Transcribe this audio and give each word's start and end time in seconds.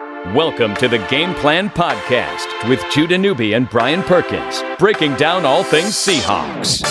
Welcome 0.00 0.76
to 0.76 0.86
the 0.86 1.04
Game 1.10 1.34
Plan 1.34 1.68
Podcast 1.70 2.68
with 2.68 2.80
Judah 2.88 3.18
Newby 3.18 3.54
and 3.54 3.68
Brian 3.68 4.04
Perkins, 4.04 4.62
breaking 4.78 5.16
down 5.16 5.44
all 5.44 5.64
things 5.64 5.88
Seahawks. 5.88 6.84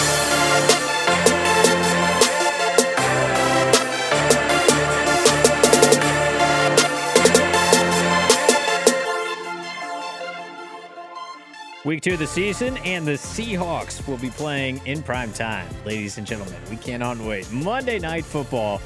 Week 11.85 12.01
two 12.01 12.13
of 12.13 12.19
the 12.19 12.27
season, 12.27 12.75
and 12.79 13.07
the 13.07 13.13
Seahawks 13.13 14.05
will 14.05 14.17
be 14.17 14.31
playing 14.31 14.85
in 14.85 15.01
prime 15.01 15.31
time. 15.31 15.69
Ladies 15.85 16.17
and 16.17 16.27
gentlemen, 16.27 16.59
we 16.69 16.75
cannot 16.75 17.17
wait. 17.19 17.49
Monday 17.53 17.99
Night 17.99 18.25
Football. 18.25 18.81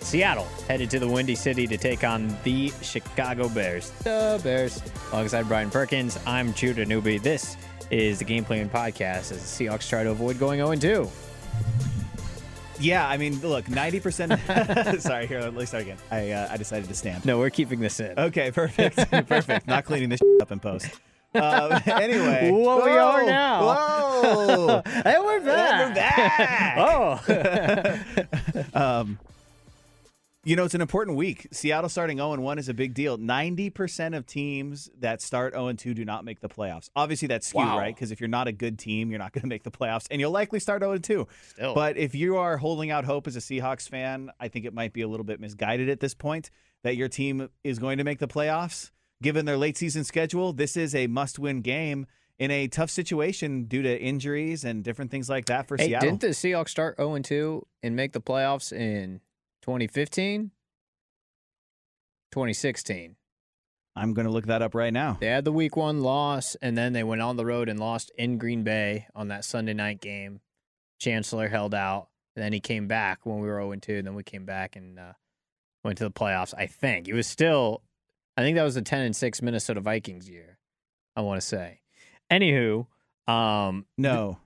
Seattle 0.00 0.46
headed 0.68 0.88
to 0.90 0.98
the 1.00 1.08
Windy 1.08 1.34
City 1.34 1.66
to 1.66 1.76
take 1.76 2.04
on 2.04 2.36
the 2.44 2.72
Chicago 2.82 3.48
Bears. 3.48 3.90
The 4.04 4.40
Bears. 4.42 4.80
Alongside 5.12 5.48
Brian 5.48 5.70
Perkins, 5.70 6.18
I'm 6.26 6.54
Judah 6.54 6.84
Newby. 6.84 7.18
This 7.18 7.56
is 7.90 8.18
the 8.20 8.24
Game 8.24 8.44
Plan 8.44 8.68
Podcast 8.68 9.32
as 9.32 9.58
the 9.58 9.64
Seahawks 9.64 9.88
try 9.88 10.04
to 10.04 10.10
avoid 10.10 10.38
going 10.38 10.60
0 10.60 10.74
2. 11.04 11.10
Yeah, 12.78 13.08
I 13.08 13.16
mean, 13.16 13.40
look, 13.40 13.70
ninety 13.70 14.00
percent. 14.00 14.32
Sorry, 15.00 15.26
here, 15.26 15.40
let 15.40 15.54
me 15.54 15.64
start 15.64 15.84
again. 15.84 15.96
I 16.10 16.30
uh, 16.32 16.48
I 16.50 16.58
decided 16.58 16.88
to 16.90 16.94
stand. 16.94 17.24
No, 17.24 17.38
we're 17.38 17.48
keeping 17.48 17.80
this 17.80 17.98
in. 18.00 18.18
Okay, 18.18 18.50
perfect, 18.50 18.96
perfect. 19.28 19.66
Not 19.66 19.86
cleaning 19.86 20.10
this 20.10 20.20
up 20.42 20.52
in 20.52 20.60
post. 20.60 20.90
Um, 21.34 21.72
anyway, 21.86 22.50
What 22.50 22.84
we 22.84 22.90
are 22.90 23.24
now. 23.24 23.62
Whoa, 23.62 24.82
Hey, 24.84 25.16
we're 25.18 25.40
back. 25.40 25.88
we're 25.88 25.94
back. 25.94 26.76
Oh. 28.74 29.00
um, 29.00 29.18
you 30.46 30.54
know, 30.54 30.64
it's 30.64 30.74
an 30.76 30.80
important 30.80 31.16
week. 31.16 31.48
Seattle 31.50 31.90
starting 31.90 32.18
0 32.18 32.36
1 32.40 32.58
is 32.58 32.68
a 32.68 32.74
big 32.74 32.94
deal. 32.94 33.18
90% 33.18 34.16
of 34.16 34.26
teams 34.26 34.88
that 35.00 35.20
start 35.20 35.54
0 35.54 35.72
2 35.72 35.92
do 35.92 36.04
not 36.04 36.24
make 36.24 36.40
the 36.40 36.48
playoffs. 36.48 36.88
Obviously, 36.94 37.26
that's 37.28 37.48
skewed, 37.48 37.64
Wow. 37.66 37.78
right? 37.78 37.94
Because 37.94 38.12
if 38.12 38.20
you're 38.20 38.28
not 38.28 38.46
a 38.46 38.52
good 38.52 38.78
team, 38.78 39.10
you're 39.10 39.18
not 39.18 39.32
going 39.32 39.42
to 39.42 39.48
make 39.48 39.64
the 39.64 39.70
playoffs, 39.72 40.06
and 40.10 40.20
you'll 40.20 40.30
likely 40.30 40.60
start 40.60 40.82
0 40.82 40.98
2. 40.98 41.26
Still. 41.48 41.74
But 41.74 41.96
if 41.96 42.14
you 42.14 42.36
are 42.36 42.56
holding 42.58 42.90
out 42.92 43.04
hope 43.04 43.26
as 43.26 43.34
a 43.36 43.40
Seahawks 43.40 43.88
fan, 43.88 44.30
I 44.38 44.48
think 44.48 44.64
it 44.64 44.72
might 44.72 44.92
be 44.92 45.02
a 45.02 45.08
little 45.08 45.24
bit 45.24 45.40
misguided 45.40 45.88
at 45.88 45.98
this 46.00 46.14
point 46.14 46.50
that 46.84 46.94
your 46.96 47.08
team 47.08 47.48
is 47.64 47.78
going 47.80 47.98
to 47.98 48.04
make 48.04 48.20
the 48.20 48.28
playoffs. 48.28 48.92
Given 49.22 49.46
their 49.46 49.56
late 49.56 49.76
season 49.76 50.04
schedule, 50.04 50.52
this 50.52 50.76
is 50.76 50.94
a 50.94 51.08
must 51.08 51.38
win 51.40 51.60
game 51.62 52.06
in 52.38 52.50
a 52.50 52.68
tough 52.68 52.90
situation 52.90 53.64
due 53.64 53.80
to 53.82 53.98
injuries 54.00 54.62
and 54.62 54.84
different 54.84 55.10
things 55.10 55.28
like 55.28 55.46
that 55.46 55.66
for 55.66 55.76
Hey, 55.76 55.86
Seattle. 55.86 56.10
didn't 56.10 56.20
the 56.20 56.28
Seahawks 56.28 56.68
start 56.68 56.96
0 56.98 57.18
2 57.18 57.66
and 57.82 57.96
make 57.96 58.12
the 58.12 58.20
playoffs 58.20 58.72
in 58.72 59.20
2015? 59.66 60.52
2016. 62.30 63.16
I'm 63.96 64.14
going 64.14 64.26
to 64.26 64.32
look 64.32 64.46
that 64.46 64.62
up 64.62 64.76
right 64.76 64.92
now. 64.92 65.16
They 65.18 65.26
had 65.26 65.44
the 65.44 65.50
week 65.50 65.76
one 65.76 66.02
loss, 66.02 66.54
and 66.62 66.78
then 66.78 66.92
they 66.92 67.02
went 67.02 67.20
on 67.20 67.36
the 67.36 67.44
road 67.44 67.68
and 67.68 67.80
lost 67.80 68.12
in 68.16 68.38
Green 68.38 68.62
Bay 68.62 69.08
on 69.12 69.26
that 69.28 69.44
Sunday 69.44 69.74
night 69.74 70.00
game. 70.00 70.40
Chancellor 71.00 71.48
held 71.48 71.74
out, 71.74 72.10
and 72.36 72.44
then 72.44 72.52
he 72.52 72.60
came 72.60 72.86
back 72.86 73.26
when 73.26 73.40
we 73.40 73.48
were 73.48 73.60
0 73.60 73.74
2. 73.74 74.02
Then 74.02 74.14
we 74.14 74.22
came 74.22 74.44
back 74.44 74.76
and 74.76 75.00
uh, 75.00 75.12
went 75.82 75.98
to 75.98 76.04
the 76.04 76.12
playoffs. 76.12 76.54
I 76.56 76.66
think 76.66 77.08
it 77.08 77.14
was 77.14 77.26
still, 77.26 77.82
I 78.36 78.42
think 78.42 78.54
that 78.56 78.62
was 78.62 78.76
the 78.76 78.82
10 78.82 79.00
and 79.00 79.16
6 79.16 79.42
Minnesota 79.42 79.80
Vikings 79.80 80.28
year, 80.28 80.58
I 81.16 81.22
want 81.22 81.40
to 81.40 81.46
say. 81.46 81.80
Anywho, 82.30 82.86
um, 83.26 83.86
No. 83.98 84.38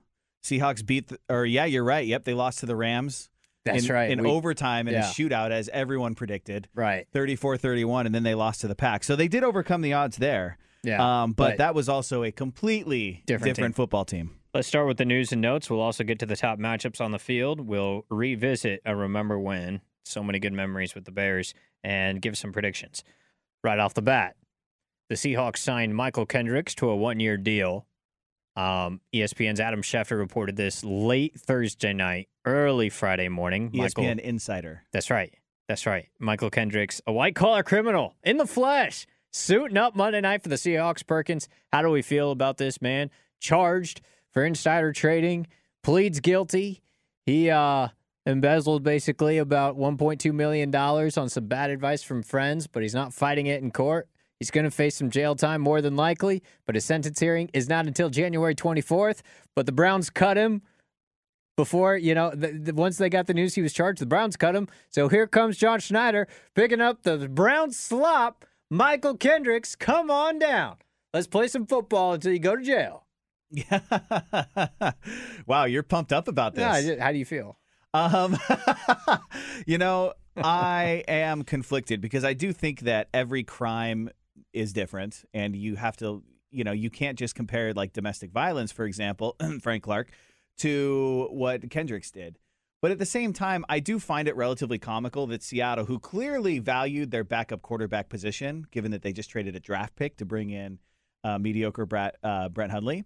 Seahawks 0.43 0.83
beat, 0.83 1.09
the, 1.09 1.19
or 1.29 1.45
yeah, 1.45 1.65
you're 1.65 1.83
right. 1.83 2.07
Yep, 2.07 2.23
they 2.23 2.33
lost 2.33 2.59
to 2.61 2.65
the 2.65 2.75
Rams. 2.75 3.29
That's 3.65 3.85
in, 3.85 3.93
right. 3.93 4.09
In 4.11 4.23
we- 4.23 4.29
overtime 4.29 4.87
in 4.87 4.95
yeah. 4.95 5.09
a 5.09 5.13
shootout, 5.13 5.51
as 5.51 5.69
everyone 5.69 6.15
predicted. 6.15 6.67
right. 6.73 7.07
34 7.13 7.57
31, 7.57 8.05
and 8.05 8.15
then 8.15 8.23
they 8.23 8.33
lost 8.35 8.61
to 8.61 8.67
the 8.67 8.75
Pack. 8.75 9.03
So 9.03 9.15
they 9.15 9.27
did 9.27 9.43
overcome 9.43 9.81
the 9.81 9.93
odds 9.93 10.17
there. 10.17 10.57
Yeah. 10.83 11.23
Um, 11.23 11.33
but, 11.33 11.51
but- 11.51 11.57
that 11.59 11.75
was 11.75 11.87
also 11.89 12.23
a 12.23 12.31
completely 12.31 13.21
Different 13.25 13.55
different, 13.55 13.75
team. 13.75 13.83
football 13.83 14.05
team. 14.05 14.31
Let's 14.53 14.67
start 14.67 14.87
with 14.87 14.97
the 14.97 15.05
news 15.05 15.31
and 15.31 15.41
notes. 15.41 15.69
We'll 15.69 15.79
also 15.79 16.03
get 16.03 16.19
to 16.19 16.25
the 16.25 16.35
top 16.35 16.59
matchups 16.59 16.99
on 16.99 17.11
the 17.11 17.19
field. 17.19 17.61
We'll 17.61 18.05
revisit 18.09 18.81
a 18.85 18.95
remember 18.95 19.39
when, 19.39 19.79
so 20.03 20.21
many 20.23 20.39
good 20.39 20.51
memories 20.53 20.93
with 20.93 21.05
the 21.05 21.11
Bears, 21.11 21.53
and 21.83 22.21
give 22.21 22.37
some 22.37 22.51
predictions. 22.51 23.03
Right 23.63 23.79
off 23.79 23.93
the 23.93 24.01
bat, 24.01 24.35
the 25.07 25.15
Seahawks 25.15 25.57
signed 25.59 25.93
Mychal 25.93 26.27
Kendricks 26.27 26.75
to 26.75 26.89
a 26.89 26.95
one 26.95 27.19
year 27.19 27.37
deal. 27.37 27.85
Um, 28.55 28.99
ESPN's 29.13 29.59
Adam 29.59 29.81
Schefter 29.81 30.17
reported 30.17 30.55
this 30.55 30.83
late 30.83 31.39
Thursday 31.39 31.93
night, 31.93 32.27
early 32.45 32.89
Friday 32.89 33.29
morning. 33.29 33.71
Michael, 33.73 34.03
ESPN 34.03 34.19
Insider. 34.19 34.83
that's 34.91 35.09
right. 35.09 35.33
That's 35.67 35.85
right. 35.85 36.09
Mychal 36.21 36.51
Kendricks, 36.51 37.01
a 37.07 37.13
white 37.13 37.33
collar 37.33 37.63
criminal 37.63 38.15
in 38.23 38.35
the 38.35 38.45
flesh, 38.45 39.07
suiting 39.31 39.77
up 39.77 39.95
Monday 39.95 40.19
night 40.19 40.43
for 40.43 40.49
the 40.49 40.55
Seahawks. 40.55 41.05
Perkins, 41.05 41.47
how 41.71 41.81
do 41.81 41.89
we 41.89 42.01
feel 42.01 42.31
about 42.31 42.57
this 42.57 42.81
man? 42.81 43.09
Charged 43.39 44.01
for 44.31 44.43
insider 44.43 44.91
trading, 44.91 45.47
pleads 45.81 46.19
guilty. 46.19 46.81
He 47.25 47.49
uh, 47.49 47.87
embezzled 48.25 48.83
basically 48.83 49.37
about 49.37 49.77
$1.2 49.77 50.33
million 50.33 50.75
on 50.75 51.29
some 51.29 51.45
bad 51.47 51.69
advice 51.69 52.03
from 52.03 52.21
friends, 52.21 52.67
but 52.67 52.83
he's 52.83 52.93
not 52.93 53.13
fighting 53.13 53.47
it 53.47 53.61
in 53.63 53.71
court. 53.71 54.09
He's 54.41 54.49
going 54.49 54.63
to 54.63 54.71
face 54.71 54.95
some 54.95 55.11
jail 55.11 55.35
time 55.35 55.61
more 55.61 55.83
than 55.83 55.95
likely, 55.95 56.41
but 56.65 56.73
his 56.73 56.83
sentence 56.83 57.19
hearing 57.19 57.51
is 57.53 57.69
not 57.69 57.85
until 57.85 58.09
January 58.09 58.55
24th. 58.55 59.21
But 59.55 59.67
the 59.67 59.71
Browns 59.71 60.09
cut 60.09 60.35
him 60.35 60.63
before 61.55 61.95
you 61.95 62.15
know 62.15 62.31
the, 62.33 62.47
the, 62.47 62.73
once 62.73 62.97
they 62.97 63.07
got 63.07 63.27
the 63.27 63.35
news 63.35 63.53
he 63.53 63.61
was 63.61 63.73
charged 63.73 64.01
the 64.01 64.05
browns 64.05 64.37
cut 64.37 64.55
him 64.55 64.69
so 64.89 65.09
here 65.09 65.27
comes 65.27 65.57
john 65.57 65.81
schneider 65.81 66.25
picking 66.55 66.79
up 66.79 67.03
the 67.03 67.27
browns 67.27 67.77
slop 67.77 68.45
mychal 68.73 69.19
kendricks 69.19 69.75
come 69.75 70.09
on 70.09 70.39
down 70.39 70.77
let's 71.13 71.27
play 71.27 71.49
some 71.49 71.67
football 71.67 72.13
until 72.13 72.31
you 72.31 72.39
go 72.39 72.55
to 72.55 72.63
jail 72.63 73.05
Yeah. 73.51 73.81
wow, 75.45 75.65
you're 75.65 75.83
pumped 75.83 76.13
up 76.13 76.29
about 76.29 76.55
this. 76.55 76.85
Yeah, 76.85 77.03
how 77.03 77.11
do 77.11 77.17
you 77.17 77.25
feel 77.25 77.59
Um, 77.93 78.37
you 79.67 79.77
know, 79.77 80.13
I 80.37 81.03
am 81.07 81.43
conflicted 81.43 81.99
because 81.99 82.23
I 82.23 82.33
do 82.33 82.53
think 82.53 82.81
that 82.81 83.09
every 83.13 83.43
crime 83.43 84.09
is 84.53 84.73
different, 84.73 85.23
and 85.33 85.55
you 85.55 85.75
have 85.75 85.97
to, 85.97 86.23
you 86.49 86.63
know, 86.63 86.71
you 86.71 86.89
can't 86.89 87.17
just 87.17 87.35
compare 87.35 87.73
like 87.73 87.93
domestic 87.93 88.31
violence, 88.31 88.71
for 88.71 88.85
example, 88.85 89.35
Frank 89.61 89.83
Clark, 89.83 90.09
to 90.59 91.27
what 91.31 91.69
Kendricks 91.69 92.11
did. 92.11 92.37
But 92.81 92.91
at 92.91 92.97
the 92.97 93.05
same 93.05 93.31
time, 93.31 93.63
I 93.69 93.79
do 93.79 93.99
find 93.99 94.27
it 94.27 94.35
relatively 94.35 94.79
comical 94.79 95.27
that 95.27 95.43
Seattle, 95.43 95.85
who 95.85 95.99
clearly 95.99 96.57
valued 96.57 97.11
their 97.11 97.23
backup 97.23 97.61
quarterback 97.61 98.09
position, 98.09 98.65
given 98.71 98.91
that 98.91 99.03
they 99.03 99.13
just 99.13 99.29
traded 99.29 99.55
a 99.55 99.59
draft 99.59 99.95
pick 99.95 100.17
to 100.17 100.25
bring 100.25 100.49
in 100.49 100.79
uh, 101.23 101.37
mediocre 101.37 101.85
Brett, 101.85 102.15
uh, 102.23 102.49
Brent 102.49 102.71
Hundley, 102.71 103.03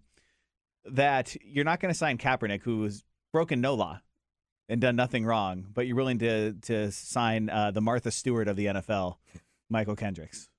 that 0.85 1.35
you're 1.43 1.65
not 1.65 1.81
going 1.81 1.93
to 1.93 1.97
sign 1.97 2.17
Kaepernick, 2.17 2.63
who 2.63 2.83
has 2.83 3.03
broken 3.33 3.59
no 3.59 3.73
law 3.73 3.99
and 4.69 4.79
done 4.79 4.95
nothing 4.95 5.25
wrong, 5.25 5.65
but 5.73 5.87
you're 5.87 5.95
willing 5.95 6.19
to 6.19 6.53
to 6.53 6.91
sign 6.91 7.49
uh, 7.49 7.71
the 7.71 7.81
Martha 7.81 8.11
Stewart 8.11 8.47
of 8.47 8.55
the 8.55 8.67
NFL, 8.67 9.17
Mychal 9.71 9.97
Kendricks. 9.97 10.49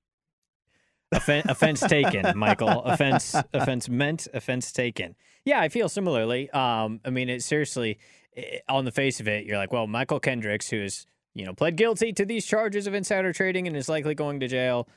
Offen- 1.15 1.49
offense 1.49 1.79
taken, 1.81 2.37
Michael. 2.37 2.81
Offense, 2.83 3.35
offense 3.53 3.87
meant. 3.87 4.27
Offense 4.33 4.71
taken. 4.71 5.15
Yeah, 5.45 5.61
I 5.61 5.69
feel 5.69 5.87
similarly. 5.87 6.49
Um, 6.49 6.99
I 7.05 7.09
mean, 7.09 7.29
it 7.29 7.43
seriously, 7.43 7.97
i 8.37 8.59
on 8.67 8.85
the 8.85 8.91
face 8.91 9.19
of 9.19 9.27
it, 9.27 9.45
you're 9.45 9.57
like, 9.57 9.71
well, 9.71 9.87
Mychal 9.87 10.21
Kendricks, 10.21 10.69
who 10.69 10.77
is 10.81 11.05
you 11.33 11.45
know 11.45 11.53
pled 11.53 11.77
guilty 11.77 12.11
to 12.13 12.25
these 12.25 12.45
charges 12.45 12.87
of 12.87 12.93
insider 12.93 13.31
trading 13.31 13.67
and 13.67 13.77
is 13.77 13.87
likely 13.87 14.15
going 14.15 14.39
to 14.41 14.47
jail. 14.47 14.87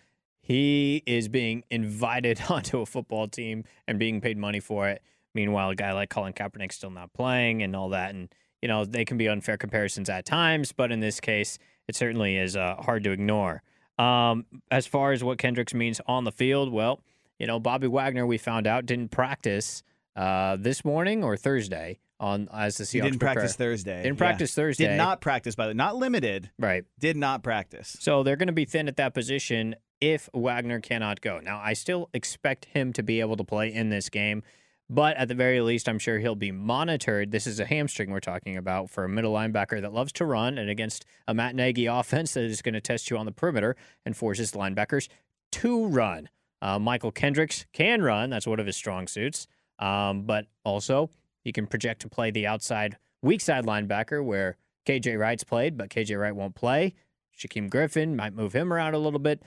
He 0.43 1.03
is 1.07 1.29
being 1.29 1.63
invited 1.71 2.41
onto 2.49 2.81
a 2.81 2.87
football 2.87 3.29
team 3.29 3.65
and 3.87 3.99
being 3.99 4.21
paid 4.21 4.39
money 4.39 4.61
for 4.61 4.89
it. 4.89 5.03
Meanwhile, 5.35 5.71
a 5.71 5.75
guy 5.77 5.93
like 5.93 6.11
Colin 6.11 6.33
Kaepernick's 6.33 6.75
still 6.75 6.91
not 6.91 7.13
playing 7.13 7.63
and 7.63 7.77
all 7.77 7.91
that, 7.91 8.15
and 8.15 8.35
you 8.61 8.69
know 8.69 8.85
they 8.85 9.05
can 9.05 9.17
be 9.17 9.29
unfair 9.29 9.57
comparisons 9.57 10.11
at 10.11 10.25
times, 10.25 10.73
but 10.73 10.91
in 10.91 10.99
this 10.99 11.21
case, 11.21 11.59
it 11.87 11.95
certainly 11.95 12.37
is 12.37 12.57
uh, 12.57 12.75
hard 12.81 13.05
to 13.05 13.13
ignore. 13.13 13.63
Um, 14.01 14.47
as 14.71 14.87
far 14.87 15.13
as 15.13 15.23
what 15.23 15.39
Kendricks 15.39 15.75
means 15.75 16.01
on 16.07 16.25
the 16.25 16.33
field, 16.33 16.73
well, 16.73 17.01
you 17.39 17.47
know, 17.47 17.61
Bobby 17.61 17.87
Wagner, 17.87 18.27
we 18.27 18.39
found 18.39 18.67
out 18.67 18.87
didn't 18.87 19.11
practice 19.11 19.83
uh, 20.17 20.57
this 20.59 20.85
morning 20.85 21.23
or 21.25 21.37
Thursday 21.37 21.99
on 22.19 22.49
as 22.53 22.77
the 22.77 22.85
Seahawks 22.85 22.91
He 22.93 23.01
didn't 23.01 23.19
prepare. 23.19 23.35
practice 23.35 23.57
Thursday. 23.57 24.03
Didn't 24.03 24.17
Yeah. 24.17 24.27
practice 24.27 24.55
Thursday. 24.55 24.87
Did 24.89 24.97
not 24.97 25.21
practice 25.21 25.55
by 25.55 25.65
the 25.67 25.71
way. 25.71 25.75
not 25.75 25.97
limited. 25.97 26.51
Right. 26.59 26.85
Did 26.99 27.17
not 27.17 27.43
practice. 27.43 27.97
So 28.01 28.23
they're 28.23 28.37
going 28.37 28.49
to 28.49 28.53
be 28.53 28.65
thin 28.67 28.89
at 28.89 28.97
that 28.97 29.15
position 29.15 29.75
if 30.01 30.29
Wagner 30.35 30.81
cannot 30.81 31.21
go. 31.21 31.41
Now, 31.41 31.61
I 31.63 31.73
still 31.75 32.09
expect 32.15 32.67
him 32.67 32.93
to 32.95 33.03
be 33.03 33.21
able 33.21 33.37
to 33.37 33.45
play 33.45 33.73
in 33.73 33.91
this 33.91 34.09
game, 34.09 34.43
but 34.93 35.17
at 35.17 35.29
the 35.29 35.37
very 35.37 35.61
least, 35.61 35.89
I'm 35.89 36.01
sure 36.01 36.19
he'll 36.19 36.35
be 36.35 36.51
monitored. 36.51 37.31
This 37.31 37.47
is 37.47 37.61
a 37.61 37.65
hamstring 37.65 38.11
we're 38.11 38.19
talking 38.19 38.57
about 38.57 38.91
for 38.91 39.05
a 39.05 39.09
middle 39.09 39.33
linebacker 39.33 39.81
that 39.81 39.95
loves 39.95 40.11
to 40.15 40.25
run 40.25 40.59
and 40.59 40.69
against 40.69 41.07
a 41.29 41.33
Matt 41.33 41.55
Nagy 41.55 41.87
offense 41.87 42.35
that 42.35 42.43
is 42.43 42.61
going 42.61 42.75
to 42.75 42.81
test 42.81 43.09
you 43.09 43.17
on 43.17 43.25
the 43.25 43.31
perimeter 43.31 43.77
and 44.05 44.17
forces 44.17 44.51
linebackers 44.51 45.09
to 45.53 45.87
run. 45.87 46.29
Uh, 46.61 46.81
Mychal 46.81 47.15
Kendricks 47.15 47.67
can 47.73 48.03
run. 48.03 48.31
That's 48.31 48.49
one 48.49 48.59
of 48.59 48.67
his 48.67 48.77
strong 48.77 49.07
suits. 49.07 49.47
Um, 49.79 50.23
but 50.23 50.47
also, 50.65 51.09
he 51.45 51.53
can 51.53 51.69
project 51.69 52.03
to 52.03 52.09
play 52.09 52.33
the 52.33 52.49
outside 52.49 52.97
weak 53.23 53.41
side 53.41 53.65
linebacker 53.65 54.25
where 54.25 54.57
KJ 54.87 55.17
Wright's 55.17 55.45
played, 55.45 55.79
but 55.79 55.89
KJ 55.89 56.21
Wright 56.21 56.35
won't 56.35 56.57
play. 56.57 56.95
Shaquem 57.39 57.71
Griffin 57.71 58.17
might 58.17 58.35
move 58.35 58.55
him 58.55 58.73
around 58.73 58.95
a 58.95 58.99
little 58.99 59.21
bit. 59.21 59.41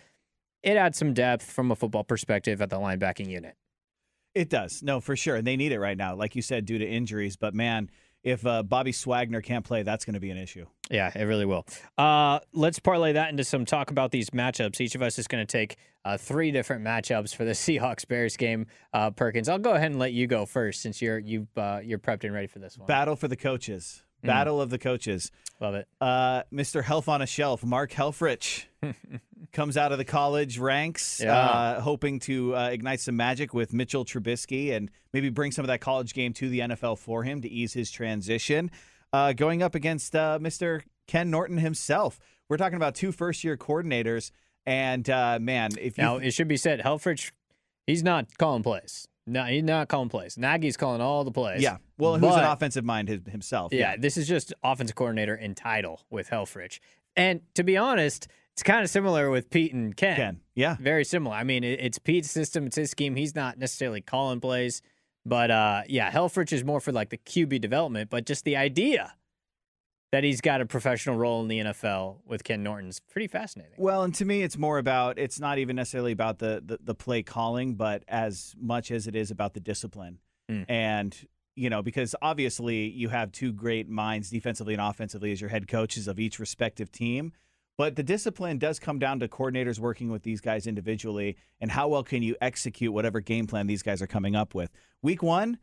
it 0.64 0.78
adds 0.78 0.98
some 0.98 1.14
depth 1.14 1.52
from 1.52 1.70
a 1.70 1.76
football 1.76 2.06
perspective 2.06 2.62
at 2.62 2.70
the 2.70 2.78
linebacking 2.78 3.28
unit. 3.28 3.58
It 4.36 4.50
does. 4.50 4.82
No, 4.82 5.00
for 5.00 5.16
sure. 5.16 5.36
And 5.36 5.46
they 5.46 5.56
need 5.56 5.72
it 5.72 5.80
right 5.80 5.98
now, 5.98 6.16
like 6.16 6.36
you 6.36 6.42
said, 6.42 6.66
due 6.66 6.78
to 6.78 6.86
injuries. 6.86 7.36
But 7.36 7.54
man, 7.54 7.90
if 8.24 8.46
uh, 8.46 8.64
Bobby 8.64 8.92
Swagner 8.92 9.44
can't 9.44 9.66
play, 9.66 9.84
that's 9.84 10.06
going 10.06 10.14
to 10.14 10.20
be 10.20 10.32
an 10.32 10.38
issue. 10.38 10.66
Yeah, 10.90 11.12
it 11.14 11.24
really 11.24 11.46
will. 11.46 11.66
Uh, 11.98 12.40
let's 12.54 12.80
parlay 12.80 13.14
that 13.14 13.30
into 13.30 13.44
some 13.44 13.66
talk 13.66 13.92
about 13.92 14.12
these 14.12 14.30
matchups. 14.30 14.80
Each 14.80 14.96
of 14.96 15.02
us 15.02 15.20
is 15.20 15.28
going 15.28 15.46
to 15.46 15.52
take 15.52 15.78
uh, 16.06 16.18
three 16.18 16.52
different 16.52 16.84
matchups 16.84 17.36
for 17.36 17.44
the 17.46 17.52
Seahawks 17.54 18.08
Bears 18.08 18.38
game. 18.38 18.68
Uh, 18.94 19.12
Perkins, 19.12 19.50
I'll 19.50 19.60
go 19.60 19.74
ahead 19.74 19.92
and 19.92 20.00
let 20.00 20.14
you 20.14 20.26
go 20.28 20.46
first 20.46 20.82
since 20.82 21.02
you're 21.02 21.20
you 21.20 21.48
uh, 21.58 21.82
you're 21.84 22.00
prepped 22.00 22.24
and 22.24 22.34
ready 22.34 22.48
for 22.48 22.60
this 22.60 22.78
one. 22.78 22.88
Battle 22.88 23.16
for 23.16 23.28
the 23.28 23.36
coaches. 23.36 24.04
Mm. 24.24 24.28
Battle 24.28 24.62
of 24.62 24.70
the 24.70 24.80
coaches. 24.80 25.32
Love 25.60 25.76
it. 25.76 25.88
Uh, 26.00 26.44
Mr. 26.52 26.84
Health 26.84 27.08
on 27.10 27.22
a 27.22 27.28
Shelf, 27.28 27.64
Mark 27.64 27.92
Helfrich, 27.92 28.66
comes 29.52 29.78
out 29.78 29.92
of 29.92 29.98
the 29.98 30.06
college 30.06 30.58
ranks, 30.58 31.22
Yeah. 31.24 31.38
uh, 31.38 31.82
hoping 31.82 32.20
to 32.22 32.56
uh, 32.56 32.70
ignite 32.70 33.00
some 33.00 33.16
magic 33.16 33.54
with 33.54 33.74
Mitchell 33.74 34.06
Trubisky 34.06 34.72
and 34.74 34.90
maybe 35.14 35.30
bring 35.30 35.52
some 35.52 35.64
of 35.64 35.68
that 35.68 35.82
college 35.82 36.14
game 36.14 36.34
to 36.34 36.50
the 36.50 36.60
NFL 36.60 36.98
for 36.98 37.24
him 37.24 37.42
to 37.42 37.50
ease 37.50 37.74
his 37.74 37.92
transition. 37.92 38.72
Uh, 39.12 39.34
going 39.34 39.62
up 39.62 39.76
against 39.76 40.16
uh, 40.16 40.40
Mr. 40.42 40.82
Ken 41.08 41.30
Norton 41.30 41.58
himself. 41.60 42.20
We're 42.50 42.58
talking 42.58 42.78
about 42.78 42.96
two 42.96 43.12
first 43.12 43.44
year 43.44 43.56
coordinators. 43.58 44.32
And 44.66 45.08
uh, 45.10 45.40
man, 45.42 45.72
if 45.80 45.98
you 45.98 46.04
Now 46.04 46.18
it 46.18 46.32
should 46.32 46.48
be 46.48 46.58
said, 46.58 46.80
Helfrich, 46.82 47.32
he's 47.86 48.02
not 48.02 48.38
calling 48.38 48.64
plays. 48.64 49.08
No, 49.28 49.44
he's 49.46 49.64
not 49.64 49.88
calling 49.88 50.10
plays. 50.10 50.38
Nagy's 50.38 50.76
calling 50.78 51.00
all 51.00 51.24
the 51.24 51.32
plays. 51.32 51.62
yeah, 51.62 51.78
well, 51.98 52.18
who's 52.18 52.36
an 52.36 52.44
offensive 52.44 52.84
mind 52.84 53.08
himself? 53.08 53.72
Yeah, 53.74 53.96
this 53.98 54.18
is 54.18 54.28
just 54.28 54.54
offensive 54.64 54.96
coordinator 54.96 55.36
in 55.36 55.56
title 55.56 56.02
with 56.10 56.30
Helfrich. 56.30 56.80
And 57.16 57.42
to 57.56 57.64
be 57.64 57.78
honest, 57.78 58.28
it's 58.56 58.64
kind 58.64 58.84
of 58.84 58.90
similar 58.90 59.30
with 59.30 59.50
Pete 59.50 59.74
and 59.74 59.96
Ken. 59.96 60.16
Ken. 60.16 60.40
Yeah, 60.56 60.78
Very 60.80 61.04
similar. 61.04 61.36
I 61.36 61.44
mean, 61.44 61.64
it's 61.64 61.98
Pete's 61.98 62.30
system, 62.30 62.68
it's 62.68 62.76
his 62.76 62.92
scheme. 62.92 63.16
He's 63.16 63.36
not 63.36 63.58
necessarily 63.58 64.02
calling 64.02 64.40
plays, 64.40 64.82
but 65.26 65.50
uh, 65.50 65.82
yeah, 65.88 66.12
Helfrich 66.12 66.54
is 66.54 66.64
more 66.64 66.80
for 66.80 66.92
like 66.92 67.10
the 67.10 67.18
QB 67.18 67.62
development, 67.62 68.10
but 68.10 68.26
just 68.26 68.46
the 68.46 68.56
idea 68.56 69.14
that 70.14 70.24
he's 70.24 70.42
got 70.42 70.62
a 70.62 70.66
professional 70.68 71.16
role 71.16 71.42
in 71.42 71.48
the 71.48 71.58
NFL 71.58 72.18
with 72.28 72.44
Ken 72.44 72.62
Norton's 72.62 73.00
pretty 73.00 73.26
fascinating. 73.26 73.74
Well, 73.80 74.04
and 74.04 74.14
to 74.14 74.26
me, 74.26 74.44
it's 74.44 74.60
more 74.60 74.78
about 74.78 75.18
it's 75.18 75.40
not 75.40 75.58
even 75.58 75.76
necessarily 75.76 76.12
about 76.12 76.38
the 76.38 76.62
the, 76.64 76.78
the 76.84 76.94
play 76.94 77.24
calling, 77.24 77.74
but 77.74 78.04
as 78.08 78.54
much 78.62 78.92
as 78.92 79.08
it 79.08 79.16
is 79.16 79.32
about 79.32 79.56
the 79.56 79.60
discipline. 79.60 80.20
Mm. 80.52 80.66
And 80.70 81.28
you 81.56 81.72
know, 81.72 81.82
because 81.82 82.16
obviously 82.22 82.90
you 82.90 83.10
have 83.10 83.32
two 83.32 83.52
great 83.52 83.90
minds 83.90 84.30
defensively 84.30 84.76
and 84.76 84.82
offensively 84.82 85.32
as 85.32 85.42
your 85.42 85.50
head 85.50 85.68
coaches 85.68 86.08
of 86.08 86.20
each 86.20 86.38
respective 86.38 86.92
team. 86.92 87.34
But 87.78 87.96
the 87.96 88.04
discipline 88.04 88.60
does 88.60 88.80
come 88.80 89.00
down 89.00 89.20
to 89.20 89.28
coordinators 89.28 89.80
working 89.80 90.12
with 90.12 90.24
these 90.24 90.42
guys 90.42 90.68
individually 90.68 91.38
and 91.60 91.72
how 91.72 91.88
well 91.88 92.04
can 92.04 92.22
you 92.22 92.36
execute 92.40 92.94
whatever 92.94 93.20
game 93.20 93.48
plan 93.48 93.68
these 93.68 93.82
guys 93.82 94.02
are 94.02 94.08
coming 94.08 94.36
up 94.36 94.54
with. 94.54 94.72
Week 95.02 95.24
one, 95.24 95.58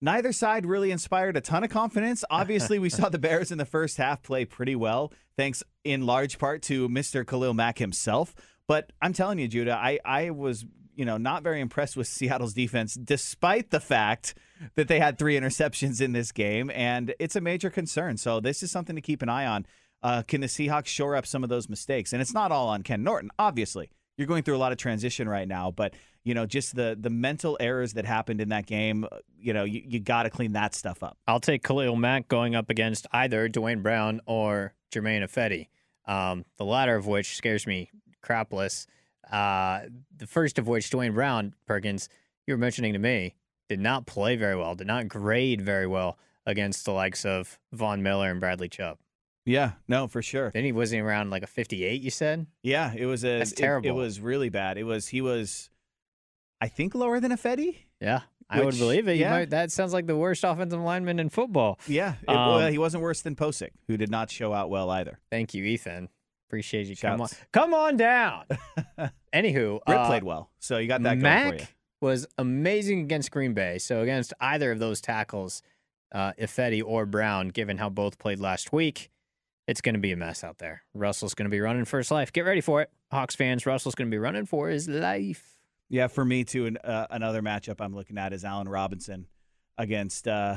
neither 0.00 0.32
side 0.32 0.66
really 0.66 0.90
inspired 0.90 1.36
a 1.36 1.40
ton 1.40 1.62
of 1.62 1.70
confidence. 1.70 2.24
Obviously, 2.28 2.78
we 2.78 2.90
saw 2.90 3.08
the 3.08 3.18
Bears 3.18 3.52
in 3.52 3.58
the 3.58 3.64
first 3.64 3.98
half 3.98 4.22
play 4.22 4.44
pretty 4.44 4.74
well, 4.74 5.12
thanks 5.36 5.62
in 5.84 6.06
large 6.06 6.38
part 6.38 6.62
to 6.62 6.88
Mr. 6.88 7.26
Khalil 7.26 7.54
Mack 7.54 7.78
himself. 7.78 8.34
But 8.66 8.92
I'm 9.00 9.12
telling 9.12 9.38
you, 9.38 9.48
Judah, 9.48 9.76
I, 9.76 9.98
I 10.04 10.30
was 10.30 10.66
you 10.94 11.04
know 11.04 11.16
not 11.16 11.44
very 11.44 11.60
impressed 11.60 11.96
with 11.96 12.08
Seattle's 12.08 12.52
defense, 12.52 12.94
despite 12.94 13.70
the 13.70 13.80
fact 13.80 14.34
that 14.74 14.88
they 14.88 14.98
had 14.98 15.18
three 15.18 15.38
interceptions 15.38 16.00
in 16.00 16.12
this 16.12 16.32
game, 16.32 16.70
and 16.74 17.14
it's 17.20 17.36
a 17.36 17.40
major 17.40 17.70
concern. 17.70 18.16
So 18.16 18.40
this 18.40 18.62
is 18.62 18.70
something 18.72 18.96
to 18.96 19.02
keep 19.02 19.22
an 19.22 19.28
eye 19.28 19.46
on. 19.46 19.64
Uh, 20.02 20.22
can 20.22 20.40
the 20.40 20.46
Seahawks 20.46 20.86
shore 20.86 21.16
up 21.16 21.26
some 21.26 21.42
of 21.42 21.50
those 21.50 21.68
mistakes? 21.68 22.12
And 22.12 22.22
it's 22.22 22.34
not 22.34 22.52
all 22.52 22.68
on 22.68 22.82
Ken 22.82 23.02
Norton, 23.02 23.30
obviously. 23.38 23.90
You're 24.16 24.26
going 24.26 24.42
through 24.42 24.56
a 24.56 24.58
lot 24.58 24.72
of 24.72 24.78
transition 24.78 25.28
right 25.28 25.46
now, 25.46 25.70
but 25.70 25.94
you 26.24 26.34
know 26.34 26.44
just 26.44 26.74
the 26.74 26.96
the 27.00 27.10
mental 27.10 27.56
errors 27.60 27.94
that 27.94 28.04
happened 28.04 28.40
in 28.40 28.48
that 28.50 28.66
game. 28.66 29.04
uh, 29.04 29.18
You 29.38 29.52
know 29.52 29.64
you, 29.64 29.82
you 29.86 30.00
got 30.00 30.24
to 30.24 30.30
clean 30.30 30.52
that 30.52 30.74
stuff 30.74 31.02
up. 31.02 31.16
I'll 31.26 31.40
take 31.40 31.62
Khalil 31.62 31.96
Mack 31.96 32.28
going 32.28 32.54
up 32.54 32.68
against 32.68 33.06
either 33.12 33.48
Duane 33.48 33.82
Brown 33.82 34.20
or 34.26 34.74
Germain 34.92 35.22
Ifedi. 35.22 35.68
Um, 36.06 36.44
the 36.56 36.64
latter 36.64 36.96
of 36.96 37.06
which 37.06 37.36
scares 37.36 37.66
me 37.66 37.90
crapless. 38.24 38.86
Uh, 39.30 39.82
the 40.16 40.26
first 40.26 40.58
of 40.58 40.66
which, 40.66 40.90
Duane 40.90 41.12
Brown, 41.12 41.54
Perkins, 41.66 42.08
you 42.46 42.54
were 42.54 42.58
mentioning 42.58 42.94
to 42.94 42.98
me, 42.98 43.34
did 43.68 43.78
not 43.78 44.06
play 44.06 44.36
very 44.36 44.56
well, 44.56 44.74
did 44.74 44.86
not 44.86 45.06
grade 45.06 45.60
very 45.60 45.86
well 45.86 46.18
against 46.46 46.84
the 46.86 46.92
likes 46.92 47.24
of 47.26 47.58
Von 47.72 48.02
Miller 48.02 48.30
and 48.30 48.40
Bradley 48.40 48.68
Chubb. 48.68 48.98
Yeah, 49.48 49.72
no, 49.88 50.06
for 50.08 50.20
sure. 50.22 50.50
Then 50.50 50.64
he 50.64 50.72
wasn't 50.72 51.02
around 51.02 51.30
like 51.30 51.42
a 51.42 51.46
58, 51.46 52.02
you 52.02 52.10
said? 52.10 52.46
Yeah, 52.62 52.92
it 52.96 53.06
was 53.06 53.24
a 53.24 53.38
That's 53.38 53.52
it- 53.52 53.84
It, 53.84 53.90
was 53.94 54.20
really 54.20 54.50
bad. 54.50 54.76
It 54.78 54.84
was 54.84 55.08
he 55.08 55.20
was, 55.20 55.70
I 56.60 56.68
think 56.68 56.94
lower 56.94 57.18
than 57.18 57.32
Ifedi. 57.32 57.76
Yeah. 58.00 58.20
I 58.50 58.58
would 58.58 58.66
Which- 58.66 58.78
believe 58.78 59.08
it. 59.08 59.14
You 59.14 59.20
yeah. 59.22 59.30
might, 59.30 59.50
that 59.50 59.70
sounds 59.72 59.92
like 59.92 60.06
the 60.06 60.16
worst 60.16 60.44
offensive 60.44 60.80
lineman 60.80 61.18
in 61.18 61.28
football. 61.30 61.78
Yeah, 61.86 62.14
it, 62.22 62.28
Um, 62.28 62.54
well, 62.56 62.70
he 62.70 62.78
wasn't 62.78 63.02
worse 63.02 63.20
than 63.22 63.36
Pocic, 63.36 63.70
who 63.88 63.96
did 63.96 64.10
not 64.10 64.30
show 64.30 64.52
out 64.54 64.70
well 64.70 64.90
either. 64.90 65.18
Thank 65.30 65.52
you, 65.54 65.64
Ethan. 65.64 66.08
Appreciate 66.48 66.86
you. 66.86 66.96
Come 66.96 67.20
on, 67.20 67.28
Shouts. 67.28 67.36
come 67.52 67.74
on 67.74 67.96
down. 67.98 68.44
Anywho, 69.34 69.80
Rip 69.86 69.98
uh, 69.98 70.06
played 70.06 70.24
well, 70.24 70.50
so 70.58 70.78
you 70.78 70.88
got 70.88 71.02
that 71.02 71.18
Mac 71.18 71.44
going 71.44 71.58
for 71.58 71.62
you. 71.64 71.68
was 72.00 72.26
amazing 72.38 73.00
against 73.00 73.30
Green 73.30 73.52
Bay. 73.52 73.76
So 73.78 74.00
against 74.00 74.32
either 74.40 74.72
of 74.72 74.78
those 74.78 75.02
tackles, 75.02 75.60
uh, 76.12 76.32
Ifedi 76.40 76.82
or 76.82 77.04
Brown, 77.04 77.48
given 77.48 77.76
how 77.76 77.90
both 77.90 78.18
played 78.18 78.40
last 78.40 78.72
week, 78.72 79.10
it's 79.68 79.80
going 79.80 79.94
to 79.94 80.00
be 80.00 80.10
a 80.10 80.16
mess 80.16 80.42
out 80.42 80.58
there. 80.58 80.82
Russell's 80.94 81.34
going 81.34 81.44
to 81.44 81.50
be 81.54 81.60
running 81.60 81.84
for 81.84 81.98
his 81.98 82.10
life. 82.10 82.32
Get 82.32 82.40
ready 82.40 82.60
for 82.60 82.82
it, 82.82 82.90
Hawks 83.12 83.36
fans. 83.36 83.64
Russell's 83.66 83.94
going 83.94 84.08
to 84.08 84.14
be 84.14 84.18
running 84.18 84.46
for 84.46 84.68
his 84.68 84.88
life. 84.88 85.54
Yeah, 85.88 86.08
for 86.08 86.24
me 86.24 86.42
too. 86.44 86.66
An, 86.66 86.78
uh, 86.78 87.06
another 87.10 87.42
matchup 87.42 87.76
I'm 87.80 87.94
looking 87.94 88.18
at 88.18 88.32
is 88.32 88.44
Allen 88.44 88.68
Robinson 88.68 89.26
against 89.78 90.26
uh, 90.26 90.56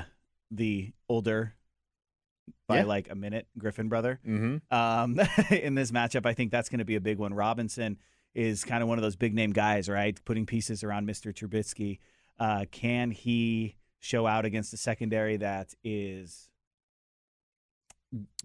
the 0.49 0.91
older 1.07 1.53
by 2.67 2.77
Yeah. 2.79 2.85
like 2.85 3.09
a 3.11 3.15
minute 3.15 3.47
Griffin 3.57 3.87
brother. 3.89 4.19
Mm-hmm. 4.27 4.75
um, 4.75 5.19
in 5.55 5.75
this 5.75 5.91
matchup. 5.91 6.25
I 6.25 6.33
think 6.33 6.51
that's 6.51 6.69
going 6.69 6.79
to 6.79 6.85
be 6.85 6.95
a 6.95 7.01
big 7.01 7.17
one. 7.17 7.33
Robinson 7.33 7.97
is 8.33 8.63
kind 8.63 8.81
of 8.81 8.87
one 8.89 8.97
of 8.97 9.01
those 9.03 9.15
big 9.17 9.33
name 9.33 9.51
guys, 9.51 9.87
right? 9.89 10.19
Putting 10.25 10.45
pieces 10.45 10.83
around 10.83 11.07
Mr. 11.07 11.33
Trubisky. 11.33 11.99
Uh, 12.39 12.65
can 12.71 13.11
he 13.11 13.75
show 13.99 14.25
out 14.25 14.45
against 14.45 14.73
a 14.73 14.77
secondary 14.77 15.37
that 15.37 15.73
is 15.83 16.49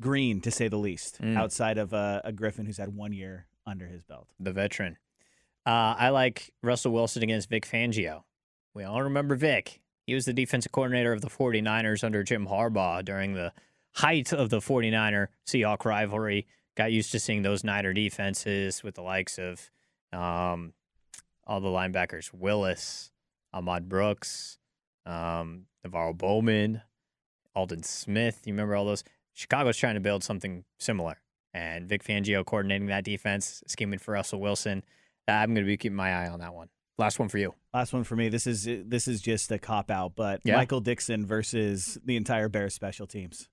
green, 0.00 0.40
to 0.42 0.50
say 0.50 0.68
the 0.68 0.76
least, 0.78 1.20
Mm. 1.20 1.36
outside 1.36 1.78
of 1.78 1.92
uh, 1.94 2.20
a 2.24 2.32
Griffin 2.32 2.66
who's 2.66 2.78
had 2.78 2.94
one 2.94 3.12
year 3.12 3.46
under 3.66 3.86
his 3.86 4.02
belt? 4.02 4.28
The 4.38 4.52
veteran. 4.52 4.96
Uh, 5.64 5.94
I 5.98 6.10
like 6.10 6.52
Russell 6.62 6.92
Wilson 6.92 7.22
against 7.22 7.48
Vic 7.50 7.66
Fangio. 7.66 8.22
We 8.74 8.84
all 8.84 9.02
remember 9.02 9.34
Vic. 9.34 9.80
He 10.06 10.14
was 10.14 10.24
the 10.26 10.32
defensive 10.32 10.70
coordinator 10.70 11.12
of 11.12 11.20
the 11.20 11.28
49ers 11.30 12.04
under 12.04 12.22
Jim 12.22 12.46
Harbaugh 12.46 13.04
during 13.04 13.34
the 13.34 13.52
height 13.94 14.32
of 14.32 14.50
the 14.50 14.60
49er 14.60 15.28
Seahawk 15.46 15.84
rivalry. 15.84 16.46
Got 16.76 16.92
used 16.92 17.10
to 17.12 17.18
seeing 17.18 17.42
those 17.42 17.64
Niner 17.64 17.92
defenses 17.92 18.84
with 18.84 18.94
the 18.94 19.02
likes 19.02 19.38
of 19.38 19.70
um, 20.12 20.74
all 21.46 21.60
the 21.60 21.68
linebackers 21.68 22.32
Willis, 22.32 23.10
Ahmad 23.52 23.88
Brooks, 23.88 24.58
um, 25.06 25.64
NaVorro 25.84 26.16
Bowman, 26.16 26.82
Aldon 27.56 27.82
Smith. 27.82 28.42
You 28.44 28.52
remember 28.52 28.76
all 28.76 28.84
those? 28.84 29.02
Chicago's 29.36 29.76
trying 29.76 29.94
to 29.94 30.00
build 30.00 30.24
something 30.24 30.64
similar. 30.78 31.20
And 31.54 31.88
Vic 31.88 32.02
Fangio 32.02 32.44
coordinating 32.44 32.88
that 32.88 33.04
defense, 33.04 33.62
scheming 33.66 33.98
for 33.98 34.12
Russell 34.12 34.40
Wilson. 34.40 34.82
I'm 35.28 35.54
going 35.54 35.64
to 35.64 35.68
be 35.68 35.76
keeping 35.76 35.96
my 35.96 36.12
eye 36.12 36.28
on 36.28 36.40
that 36.40 36.54
one. 36.54 36.68
Last 36.98 37.18
one 37.18 37.28
for 37.28 37.38
you. 37.38 37.54
Last 37.74 37.92
one 37.92 38.04
for 38.04 38.16
me. 38.16 38.28
This 38.30 38.46
is 38.46 38.66
this 38.66 39.06
is 39.06 39.20
just 39.20 39.52
a 39.52 39.58
cop 39.58 39.90
out, 39.90 40.12
but 40.16 40.40
Yeah. 40.44 40.56
Michael 40.56 40.80
Dickson 40.80 41.26
versus 41.26 41.98
the 42.04 42.16
entire 42.16 42.48
Bears 42.48 42.74
special 42.74 43.06
teams. 43.06 43.48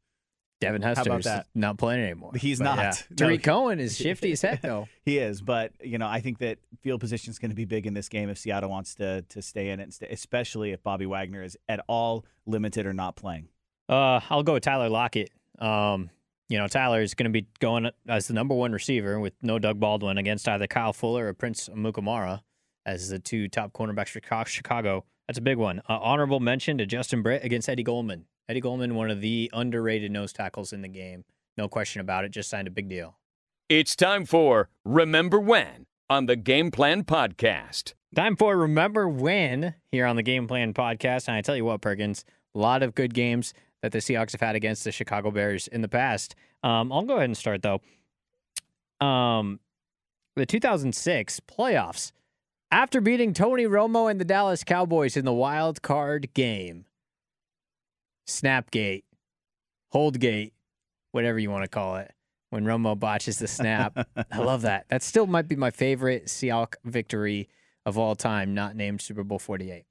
Devin 0.61 0.81
about 0.81 0.95
Hester's 0.97 1.25
that? 1.25 1.47
not 1.53 1.77
playing 1.77 2.03
anymore. 2.03 2.31
He's 2.35 2.59
But 2.59 2.75
not. 2.75 2.77
yeah. 3.19 3.27
No. 3.27 3.37
Cohen 3.37 3.81
is 3.81 3.97
shifty 3.97 4.31
as 4.31 4.41
heck, 4.41 4.61
though. 4.61 4.87
He 5.05 5.17
is, 5.17 5.41
but 5.41 5.73
you 5.83 5.97
know, 5.97 6.07
I 6.07 6.21
think 6.21 6.37
that 6.37 6.59
field 6.81 7.01
position 7.01 7.31
is 7.31 7.39
going 7.39 7.51
to 7.51 7.55
be 7.55 7.65
big 7.65 7.85
in 7.85 7.93
this 7.93 8.07
game 8.07 8.29
if 8.29 8.37
Seattle 8.37 8.69
wants 8.69 8.95
to 8.95 9.23
to 9.23 9.41
stay 9.41 9.69
in 9.71 9.81
it, 9.81 9.83
and 9.83 9.93
stay, 9.93 10.07
especially 10.09 10.71
if 10.71 10.81
Bobby 10.81 11.05
Wagner 11.05 11.43
is 11.43 11.57
at 11.67 11.81
all 11.87 12.23
limited 12.45 12.85
or 12.85 12.93
not 12.93 13.17
playing. 13.17 13.49
Uh, 13.89 14.21
I'll 14.29 14.43
go 14.43 14.53
with 14.53 14.63
Tyler 14.63 14.87
Lockett. 14.89 15.29
Um, 15.59 16.09
you 16.49 16.57
know, 16.57 16.67
Tyler 16.67 17.01
is 17.01 17.13
going 17.13 17.31
to 17.31 17.41
be 17.41 17.47
going 17.59 17.89
as 18.07 18.27
the 18.27 18.33
number 18.33 18.53
one 18.53 18.71
receiver 18.71 19.19
with 19.19 19.33
no 19.41 19.59
Doug 19.59 19.79
Baldwin 19.79 20.17
against 20.17 20.47
either 20.47 20.67
Kyle 20.67 20.93
Fuller 20.93 21.27
or 21.27 21.33
Prince 21.33 21.69
Mukamara 21.69 22.41
as 22.85 23.09
the 23.09 23.19
two 23.19 23.47
top 23.47 23.73
cornerbacks 23.73 24.09
for 24.09 24.45
Chicago. 24.45 25.05
That's 25.27 25.39
a 25.39 25.41
big 25.41 25.57
one. 25.57 25.79
Uh, 25.89 25.99
honorable 26.01 26.39
mention 26.39 26.77
to 26.77 26.85
Justin 26.85 27.21
Britt 27.21 27.43
against 27.43 27.69
Eddie 27.69 27.83
Goldman. 27.83 28.25
Eddie 28.49 28.59
Goldman, 28.59 28.95
one 28.95 29.09
of 29.09 29.21
the 29.21 29.49
underrated 29.53 30.11
nose 30.11 30.33
tackles 30.33 30.73
in 30.73 30.81
the 30.81 30.89
game. 30.89 31.23
No 31.57 31.67
question 31.67 32.01
about 32.01 32.25
it. 32.25 32.29
Just 32.31 32.49
signed 32.49 32.67
a 32.67 32.71
big 32.71 32.89
deal. 32.89 33.17
It's 33.69 33.95
time 33.95 34.25
for 34.25 34.69
Remember 34.83 35.39
When 35.39 35.85
on 36.09 36.25
the 36.25 36.35
Game 36.35 36.71
Plan 36.71 37.03
Podcast. 37.03 37.93
Time 38.15 38.35
for 38.35 38.57
Remember 38.57 39.07
When 39.07 39.75
here 39.91 40.05
on 40.05 40.17
the 40.17 40.23
Game 40.23 40.47
Plan 40.47 40.73
podcast. 40.73 41.27
And 41.27 41.37
I 41.37 41.41
tell 41.41 41.55
you 41.55 41.65
what, 41.65 41.81
Perkins, 41.81 42.25
a 42.53 42.59
lot 42.59 42.83
of 42.83 42.93
good 42.93 43.13
games 43.13 43.53
that 43.83 43.91
the 43.91 43.99
Seahawks 43.99 44.31
have 44.31 44.41
had 44.41 44.55
against 44.55 44.85
the 44.85 44.93
Chicago 44.93 45.29
Bears 45.29 45.67
in 45.67 45.81
the 45.81 45.89
past. 45.89 46.35
Um, 46.63 46.91
I'll 46.91 47.03
go 47.03 47.15
ahead 47.17 47.25
and 47.25 47.37
start, 47.37 47.61
though. 47.61 47.81
Um, 49.05 49.59
the 50.37 50.45
2006 50.45 51.41
playoffs 51.41 52.13
after 52.71 53.01
beating 53.01 53.33
Tony 53.33 53.65
Romo 53.65 54.09
and 54.09 54.21
the 54.21 54.25
Dallas 54.25 54.63
Cowboys 54.63 55.17
in 55.17 55.25
the 55.25 55.33
wild 55.33 55.81
card 55.81 56.33
game. 56.33 56.85
Snapgate, 58.25 59.03
Holdgate, 59.93 60.53
whatever 61.11 61.37
you 61.37 61.51
want 61.51 61.65
to 61.65 61.67
call 61.67 61.97
it, 61.97 62.13
when 62.51 62.63
Romo 62.63 62.97
botches 62.97 63.37
the 63.37 63.49
snap. 63.49 63.97
I 64.31 64.37
love 64.37 64.61
that. 64.61 64.85
That 64.87 65.03
still 65.03 65.27
might 65.27 65.49
be 65.49 65.57
my 65.57 65.71
favorite 65.71 66.27
Seahawk 66.27 66.75
victory 66.85 67.49
of 67.85 67.97
all 67.97 68.15
time, 68.15 68.53
not 68.53 68.77
named 68.77 69.01
Super 69.01 69.25
Bowl 69.25 69.39
48. 69.39 69.83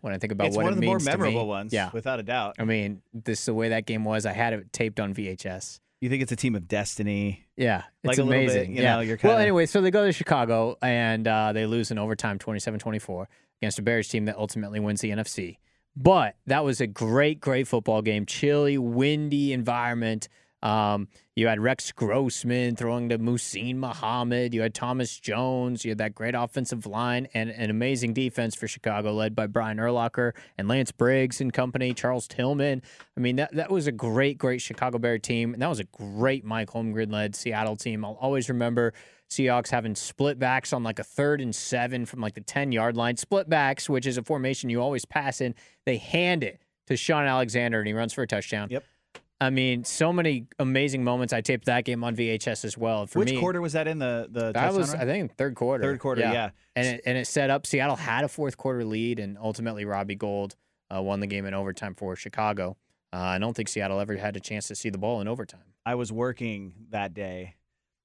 When 0.00 0.12
I 0.12 0.18
think 0.18 0.32
about 0.32 0.44
what 0.44 0.48
it's 0.48 0.56
what 0.56 0.64
one 0.64 0.72
it 0.72 0.76
of 0.76 0.80
the 0.80 0.86
more 0.86 0.98
memorable 0.98 1.46
ones, 1.46 1.72
Yeah. 1.72 1.90
without 1.92 2.18
a 2.18 2.22
doubt. 2.24 2.56
I 2.58 2.64
mean, 2.64 3.02
this 3.12 3.40
is 3.40 3.44
the 3.46 3.54
way 3.54 3.68
that 3.68 3.86
game 3.86 4.04
was. 4.04 4.26
I 4.26 4.32
had 4.32 4.52
it 4.52 4.72
taped 4.72 4.98
on 4.98 5.14
VHS. 5.14 5.78
You 6.00 6.08
think 6.08 6.22
it's 6.22 6.32
a 6.32 6.36
team 6.36 6.56
of 6.56 6.66
destiny? 6.66 7.44
Yeah, 7.56 7.84
it's 8.02 8.18
a 8.18 8.24
little 8.24 8.32
bit, 8.44 8.50
amazing. 8.56 8.76
you 8.76 8.82
yeah. 8.82 8.96
know, 8.96 9.00
you're 9.02 9.18
well, 9.22 9.34
kinda- 9.34 9.42
anyway, 9.42 9.66
so 9.66 9.80
they 9.80 9.92
go 9.92 10.04
to 10.04 10.10
Chicago 10.12 10.76
and 10.82 11.28
uh, 11.28 11.52
they 11.52 11.64
lose 11.66 11.92
in 11.92 11.98
overtime 11.98 12.40
27-24 12.40 13.26
against 13.60 13.78
a 13.78 13.82
Bears 13.82 14.08
team 14.08 14.24
that 14.24 14.36
ultimately 14.36 14.80
wins 14.80 15.00
the 15.00 15.10
NFC. 15.10 15.58
But 15.94 16.34
that 16.46 16.64
was 16.64 16.80
a 16.80 16.86
great, 16.88 17.38
great 17.40 17.68
football 17.68 18.02
game. 18.02 18.26
Chilly, 18.26 18.78
windy 18.78 19.52
environment. 19.52 20.28
Um, 20.62 21.08
you 21.34 21.48
had 21.48 21.60
Rex 21.60 21.90
Grossman 21.92 22.76
throwing 22.76 23.08
to 23.08 23.18
Muhsin 23.18 23.76
Muhammad. 23.76 24.54
You 24.54 24.62
had 24.62 24.74
Thomas 24.74 25.18
Jones. 25.18 25.84
You 25.84 25.90
had 25.90 25.98
that 25.98 26.14
great 26.14 26.34
offensive 26.34 26.86
line 26.86 27.26
and 27.34 27.50
an 27.50 27.70
amazing 27.70 28.12
defense 28.12 28.54
for 28.54 28.68
Chicago, 28.68 29.12
led 29.12 29.34
by 29.34 29.46
Brian 29.46 29.78
Urlacher 29.78 30.32
and 30.58 30.68
Lance 30.68 30.92
Briggs 30.92 31.40
and 31.40 31.52
company, 31.52 31.94
Charles 31.94 32.28
Tillman. 32.28 32.82
I 33.16 33.20
mean, 33.20 33.36
that, 33.36 33.54
that 33.54 33.70
was 33.70 33.86
a 33.86 33.92
great, 33.92 34.38
great 34.38 34.60
Chicago 34.60 34.98
Bear 34.98 35.18
team. 35.18 35.54
And 35.54 35.62
that 35.62 35.68
was 35.68 35.80
a 35.80 35.84
great 35.84 36.44
Mike 36.44 36.68
Holmgren 36.68 37.10
led 37.10 37.34
Seattle 37.34 37.76
team. 37.76 38.04
I'll 38.04 38.18
always 38.20 38.48
remember 38.48 38.92
Seahawks 39.30 39.70
having 39.70 39.94
split 39.94 40.38
backs 40.38 40.72
on 40.74 40.82
like 40.82 40.98
a 40.98 41.04
third 41.04 41.40
and 41.40 41.54
seven 41.54 42.04
from 42.04 42.20
like 42.20 42.34
the 42.34 42.42
10 42.42 42.72
yard 42.72 42.96
line. 42.96 43.16
Split 43.16 43.48
backs, 43.48 43.88
which 43.88 44.06
is 44.06 44.18
a 44.18 44.22
formation 44.22 44.68
you 44.68 44.82
always 44.82 45.06
pass 45.06 45.40
in. 45.40 45.54
They 45.86 45.96
hand 45.96 46.44
it 46.44 46.60
to 46.88 46.96
Shaun 46.96 47.24
Alexander 47.24 47.78
and 47.78 47.88
he 47.88 47.94
runs 47.94 48.12
for 48.12 48.22
a 48.22 48.26
touchdown. 48.26 48.68
Yep. 48.70 48.84
I 49.42 49.50
mean, 49.50 49.82
so 49.82 50.12
many 50.12 50.46
amazing 50.60 51.02
moments. 51.02 51.32
I 51.32 51.40
taped 51.40 51.64
that 51.64 51.84
game 51.84 52.04
on 52.04 52.14
VHS 52.14 52.64
as 52.64 52.78
well. 52.78 53.06
For 53.06 53.18
Which 53.18 53.30
me, 53.30 53.40
quarter 53.40 53.60
was 53.60 53.72
that 53.72 53.88
in 53.88 53.98
the 53.98 54.28
the 54.30 54.52
that 54.52 54.72
was, 54.72 54.92
run? 54.92 55.02
I 55.02 55.04
think, 55.04 55.36
third 55.36 55.56
quarter. 55.56 55.82
third 55.82 55.98
quarter? 55.98 56.20
Yeah. 56.20 56.50
And 56.76 56.86
it, 56.86 57.00
and 57.04 57.18
it 57.18 57.26
set 57.26 57.50
up 57.50 57.66
Seattle 57.66 57.96
had 57.96 58.24
a 58.24 58.28
fourth 58.28 58.56
quarter 58.56 58.84
lead, 58.84 59.18
and 59.18 59.36
ultimately 59.36 59.84
Robbie 59.84 60.14
Gould 60.14 60.54
uh, 60.94 61.02
won 61.02 61.18
the 61.18 61.26
game 61.26 61.44
in 61.44 61.54
overtime 61.54 61.94
for 61.96 62.14
Chicago. 62.14 62.76
Uh, 63.12 63.16
I 63.18 63.38
don't 63.38 63.54
think 63.54 63.68
Seattle 63.68 63.98
ever 63.98 64.16
had 64.16 64.36
a 64.36 64.40
chance 64.40 64.68
to 64.68 64.74
see 64.76 64.90
the 64.90 64.98
ball 64.98 65.20
in 65.20 65.26
overtime. 65.26 65.74
I 65.84 65.96
was 65.96 66.12
working 66.12 66.72
that 66.90 67.12
day, 67.12 67.56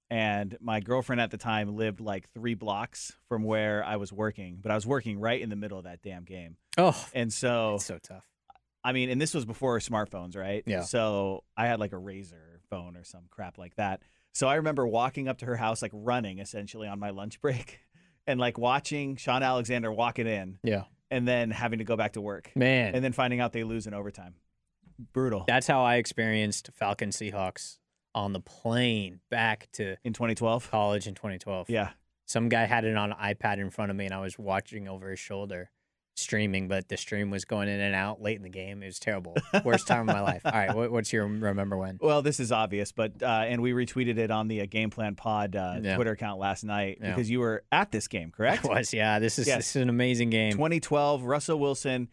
and 0.09 0.57
my 0.59 0.79
girlfriend 0.79 1.21
at 1.21 1.29
the 1.29 1.37
time 1.37 1.75
lived 1.75 1.99
like 1.99 2.29
three 2.33 2.55
blocks 2.55 3.13
from 3.29 3.43
where 3.43 3.83
I 3.85 3.97
was 3.97 4.11
working, 4.11 4.57
but 4.61 4.71
I 4.71 4.75
was 4.75 4.87
working 4.87 5.19
right 5.19 5.39
in 5.39 5.49
the 5.49 5.55
middle 5.55 5.77
of 5.77 5.83
that 5.83 6.01
damn 6.01 6.23
game, 6.23 6.57
Oh, 6.79 6.99
and 7.13 7.31
so 7.31 7.75
it's 7.75 7.85
so 7.85 7.99
tough. 7.99 8.25
I 8.87 8.93
mean, 8.93 9.09
and 9.09 9.19
this 9.19 9.33
was 9.33 9.43
before 9.45 9.77
smartphones, 9.79 10.37
right? 10.37 10.63
Yeah. 10.65 10.81
So 10.81 11.43
I 11.57 11.67
had 11.67 11.79
like 11.79 11.91
a 11.93 11.97
RAZR 11.97 12.61
phone 12.69 12.95
or 12.95 13.03
some 13.03 13.23
crap 13.29 13.57
like 13.57 13.75
that. 13.75 14.01
So 14.33 14.47
I 14.47 14.55
remember 14.55 14.87
walking 14.87 15.27
up 15.27 15.39
to 15.39 15.45
her 15.45 15.55
house, 15.57 15.81
like 15.81 15.91
running 15.93 16.39
essentially 16.39 16.87
on 16.87 16.99
my 16.99 17.09
lunch 17.09 17.41
break, 17.41 17.79
and 18.25 18.39
like 18.39 18.57
watching 18.57 19.15
Shaun 19.17 19.43
Alexander 19.43 19.91
walking 19.91 20.27
in, 20.27 20.59
Yeah, 20.63 20.83
and 21.11 21.27
then 21.27 21.51
having 21.51 21.79
to 21.79 21.85
go 21.85 21.95
back 21.97 22.13
to 22.13 22.21
work, 22.21 22.51
man. 22.55 22.95
and 22.95 23.03
then 23.03 23.13
finding 23.13 23.39
out 23.39 23.51
they 23.53 23.63
lose 23.63 23.87
in 23.87 23.93
overtime. 23.93 24.35
Brutal. 25.13 25.43
That's 25.47 25.67
how 25.67 25.83
I 25.83 25.95
experienced 25.95 26.69
Falcon 26.73 27.09
Seahawks 27.09 27.77
on 28.15 28.33
the 28.33 28.39
plane 28.39 29.19
back 29.29 29.67
to 29.73 29.95
in 30.03 30.13
2012. 30.13 30.71
college 30.71 31.07
in 31.07 31.13
2012. 31.13 31.69
Yeah. 31.69 31.89
Some 32.25 32.49
guy 32.49 32.65
had 32.65 32.83
it 32.83 32.95
on 32.97 33.11
an 33.13 33.17
iPad 33.17 33.57
in 33.59 33.69
front 33.69 33.91
of 33.91 33.97
me, 33.97 34.05
and 34.05 34.13
I 34.13 34.19
was 34.21 34.37
watching 34.39 34.87
over 34.87 35.09
his 35.11 35.19
shoulder, 35.19 35.69
streaming, 36.17 36.67
but 36.67 36.87
the 36.89 36.97
stream 36.97 37.29
was 37.29 37.45
going 37.45 37.69
in 37.69 37.79
and 37.79 37.93
out 37.95 38.21
late 38.21 38.35
in 38.37 38.43
the 38.43 38.49
game. 38.49 38.81
It 38.83 38.87
was 38.87 38.99
terrible. 38.99 39.35
Worst 39.63 39.87
time 39.87 40.01
of 40.09 40.15
my 40.15 40.21
life. 40.21 40.41
All 40.45 40.51
right, 40.51 40.75
what, 40.75 40.91
what's 40.91 41.13
your 41.13 41.27
remember 41.27 41.77
when? 41.77 41.97
Well, 42.07 42.21
this 42.21 42.39
is 42.39 42.51
obvious, 42.51 42.91
but 42.91 43.21
uh, 43.21 43.25
and 43.47 43.61
we 43.61 43.71
retweeted 43.71 44.17
it 44.17 44.31
on 44.31 44.47
the 44.47 44.61
uh, 44.61 44.65
Game 44.65 44.89
Plan 44.89 45.15
Pod 45.15 45.55
uh, 45.55 45.75
Yeah. 45.81 45.95
Twitter 45.95 46.11
account 46.11 46.39
last 46.39 46.63
night 46.63 46.97
Yeah. 47.01 47.09
because 47.11 47.29
you 47.29 47.39
were 47.39 47.63
at 47.71 47.91
this 47.91 48.07
game, 48.07 48.31
correct? 48.31 48.65
It 48.65 48.69
was, 48.69 48.93
yeah. 48.93 49.19
This 49.19 49.37
is 49.39 49.47
Yes. 49.47 49.57
this 49.57 49.75
is 49.75 49.81
an 49.81 49.89
amazing 49.89 50.29
game. 50.29 50.51
2012, 50.53 51.23
Russell 51.23 51.59
Wilson. 51.59 52.09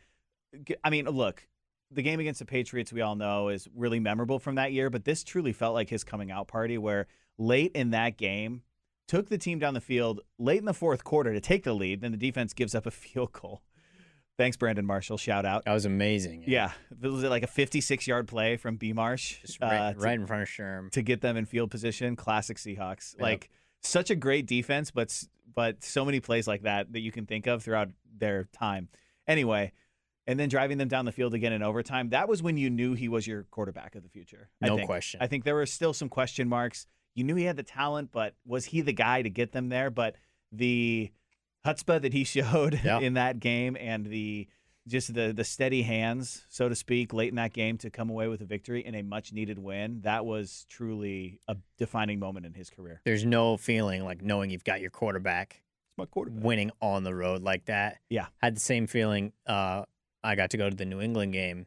I 0.84 0.90
mean, 0.90 1.06
look, 1.06 1.46
the 1.90 2.02
game 2.02 2.20
against 2.20 2.38
the 2.40 2.46
Patriots, 2.46 2.92
we 2.92 3.00
all 3.00 3.16
know, 3.16 3.48
is 3.48 3.68
really 3.74 4.00
memorable 4.00 4.38
from 4.38 4.56
that 4.56 4.72
year, 4.72 4.90
but 4.90 5.04
this 5.04 5.24
truly 5.24 5.52
felt 5.52 5.74
like 5.74 5.88
his 5.90 6.04
coming 6.04 6.30
out 6.30 6.46
party 6.48 6.76
where 6.78 7.06
late 7.38 7.72
in 7.74 7.90
that 7.90 8.16
game, 8.16 8.62
took 9.06 9.28
the 9.28 9.36
team 9.38 9.58
down 9.58 9.74
the 9.74 9.80
field 9.80 10.20
late 10.38 10.58
in 10.58 10.64
the 10.64 10.72
fourth 10.74 11.04
quarter 11.04 11.32
to 11.34 11.40
take 11.40 11.62
the 11.64 11.74
lead, 11.74 12.00
then 12.00 12.10
the 12.10 12.16
defense 12.16 12.52
gives 12.54 12.74
up 12.74 12.86
a 12.86 12.90
field 13.02 13.32
goal. 13.32 13.62
Thanks, 14.36 14.56
Brandon 14.56 14.84
Marshall. 14.84 15.16
Shout 15.16 15.44
out. 15.46 15.64
That 15.64 15.72
was 15.74 15.84
amazing. 15.84 16.44
Yeah, 16.46 16.72
it 16.90 17.06
was 17.06 17.22
like 17.22 17.42
a 17.44 17.46
56 17.48 18.06
yard 18.06 18.26
play 18.26 18.56
from 18.56 18.76
B 18.76 18.92
Marsh 18.92 19.40
Just 19.42 19.60
right, 19.60 19.76
uh, 19.76 19.92
to- 19.92 19.98
right 20.00 20.18
in 20.18 20.26
front 20.26 20.42
of 20.42 20.48
Sherm. 20.48 20.90
to 20.90 21.02
get 21.02 21.20
them 21.20 21.36
in 21.36 21.44
field 21.44 21.70
position. 21.70 22.16
Classic 22.16 22.56
Seahawks. 22.56 23.14
Yep. 23.14 23.22
Like 23.22 23.50
such 23.80 24.10
a 24.10 24.16
great 24.16 24.46
defense, 24.46 24.90
but 24.90 25.22
but 25.54 25.84
so 25.84 26.04
many 26.04 26.18
plays 26.18 26.48
like 26.48 26.62
that 26.62 26.92
that 26.92 27.00
you 27.00 27.12
can 27.12 27.26
think 27.26 27.46
of 27.46 27.62
throughout 27.62 27.90
their 28.16 28.44
time. 28.52 28.88
Anyway, 29.28 29.70
and 30.26 30.38
then 30.40 30.48
driving 30.48 30.78
them 30.78 30.88
down 30.88 31.04
the 31.04 31.12
field 31.12 31.32
again 31.34 31.52
in 31.52 31.62
overtime. 31.62 32.08
That 32.08 32.28
was 32.28 32.42
when 32.42 32.56
you 32.56 32.70
knew 32.70 32.94
he 32.94 33.08
was 33.08 33.26
your 33.26 33.44
quarterback 33.44 33.94
of 33.94 34.02
the 34.02 34.08
future. 34.08 34.48
I 34.60 34.66
No 34.66 34.76
think. 34.76 34.86
question. 34.88 35.20
I 35.22 35.28
think 35.28 35.44
there 35.44 35.54
were 35.54 35.66
still 35.66 35.92
some 35.92 36.08
question 36.08 36.48
marks. 36.48 36.86
You 37.14 37.22
knew 37.22 37.36
he 37.36 37.44
had 37.44 37.56
the 37.56 37.62
talent, 37.62 38.10
but 38.10 38.34
was 38.44 38.64
he 38.64 38.80
the 38.80 38.92
guy 38.92 39.22
to 39.22 39.30
get 39.30 39.52
them 39.52 39.68
there? 39.68 39.90
But 39.90 40.16
the 40.50 41.12
chutzpah 41.64 42.00
that 42.02 42.12
he 42.12 42.24
showed 42.34 42.80
Yeah. 42.84 43.00
in 43.00 43.14
that 43.14 43.40
game 43.40 43.76
and 43.80 44.06
the 44.06 44.48
just 44.86 45.14
the 45.14 45.32
the 45.32 45.44
steady 45.44 45.82
hands, 45.82 46.44
so 46.50 46.68
to 46.68 46.74
speak, 46.74 47.14
late 47.14 47.30
in 47.30 47.36
that 47.36 47.54
game 47.54 47.78
to 47.78 47.88
come 47.90 48.10
away 48.10 48.28
with 48.28 48.42
a 48.42 48.44
victory 48.44 48.84
and 48.84 48.94
a 48.94 49.02
much 49.02 49.32
needed 49.32 49.58
win. 49.58 50.02
That 50.02 50.26
was 50.26 50.66
truly 50.68 51.40
a 51.48 51.56
defining 51.78 52.18
moment 52.18 52.44
in 52.44 52.52
his 52.52 52.68
career. 52.68 53.00
There's 53.04 53.24
no 53.24 53.56
feeling 53.56 54.04
like 54.04 54.20
knowing 54.22 54.50
you've 54.50 54.62
got 54.64 54.82
your 54.82 54.90
quarterback 54.90 55.62
It's 55.88 55.96
my 55.98 56.04
quarterback. 56.04 56.44
winning 56.44 56.70
on 56.82 57.02
the 57.02 57.14
road 57.14 57.40
like 57.42 57.64
that. 57.64 57.96
Yeah. 58.10 58.26
Had 58.42 58.56
the 58.56 58.60
same 58.60 58.86
feeling. 58.86 59.32
Uh, 59.46 59.84
I 60.22 60.34
got 60.34 60.50
to 60.50 60.58
go 60.58 60.68
to 60.68 60.76
the 60.76 60.84
New 60.84 61.00
England 61.00 61.32
game 61.32 61.66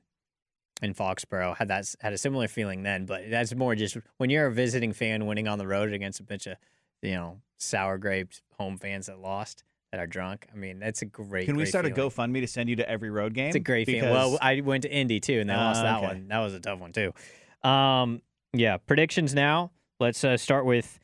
in 0.84 0.94
Foxborough. 0.94 1.58
Had 1.58 1.70
that 1.70 1.92
had 2.02 2.14
a 2.14 2.20
similar 2.20 2.48
feeling 2.48 2.84
then, 2.84 3.08
but 3.08 3.32
that's 3.32 3.56
more 3.56 3.74
just 3.74 3.98
when 4.18 4.30
you're 4.30 4.46
a 4.46 4.54
visiting 4.54 4.94
fan 4.94 5.26
winning 5.26 5.48
on 5.48 5.58
the 5.58 5.66
road 5.66 5.92
against 5.92 6.20
a 6.20 6.24
bunch 6.24 6.46
of 6.46 6.58
you 7.02 7.14
know 7.16 7.42
sour 7.58 7.98
grapes 7.98 8.44
home 8.60 8.78
fans 8.78 9.08
that 9.08 9.18
lost 9.20 9.64
that 9.92 10.00
are 10.00 10.08
drunk. 10.08 10.48
I 10.54 10.58
mean, 10.58 10.80
that's 10.80 11.02
a 11.02 11.06
great. 11.06 11.46
Can 11.46 11.56
we 11.56 11.64
great 11.64 11.70
start 11.70 11.86
feeling. 11.86 12.00
a 12.00 12.10
GoFundMe 12.10 12.42
to 12.42 12.48
send 12.48 12.70
you 12.70 12.76
to 12.78 12.90
every 12.90 13.10
road 13.10 13.34
game? 13.34 13.48
It's 13.48 13.56
a 13.56 13.60
great 13.60 13.86
feeling. 13.86 14.10
Well, 14.10 14.38
I 14.42 14.62
went 14.62 14.84
to 14.84 14.92
Indy 14.92 15.20
too, 15.20 15.40
and 15.40 15.50
they 15.50 15.56
lost 15.56 15.80
Ah, 15.82 15.84
that 15.84 15.98
okay. 15.98 16.08
one. 16.08 16.28
That 16.28 16.40
was 16.40 16.54
a 16.54 16.60
tough 16.60 16.80
one 16.80 16.92
too. 16.94 17.14
Um, 17.68 18.22
yeah, 18.54 18.78
predictions 18.78 19.34
now. 19.34 19.72
Let's 20.00 20.24
uh, 20.24 20.38
start 20.38 20.66
with, 20.66 21.00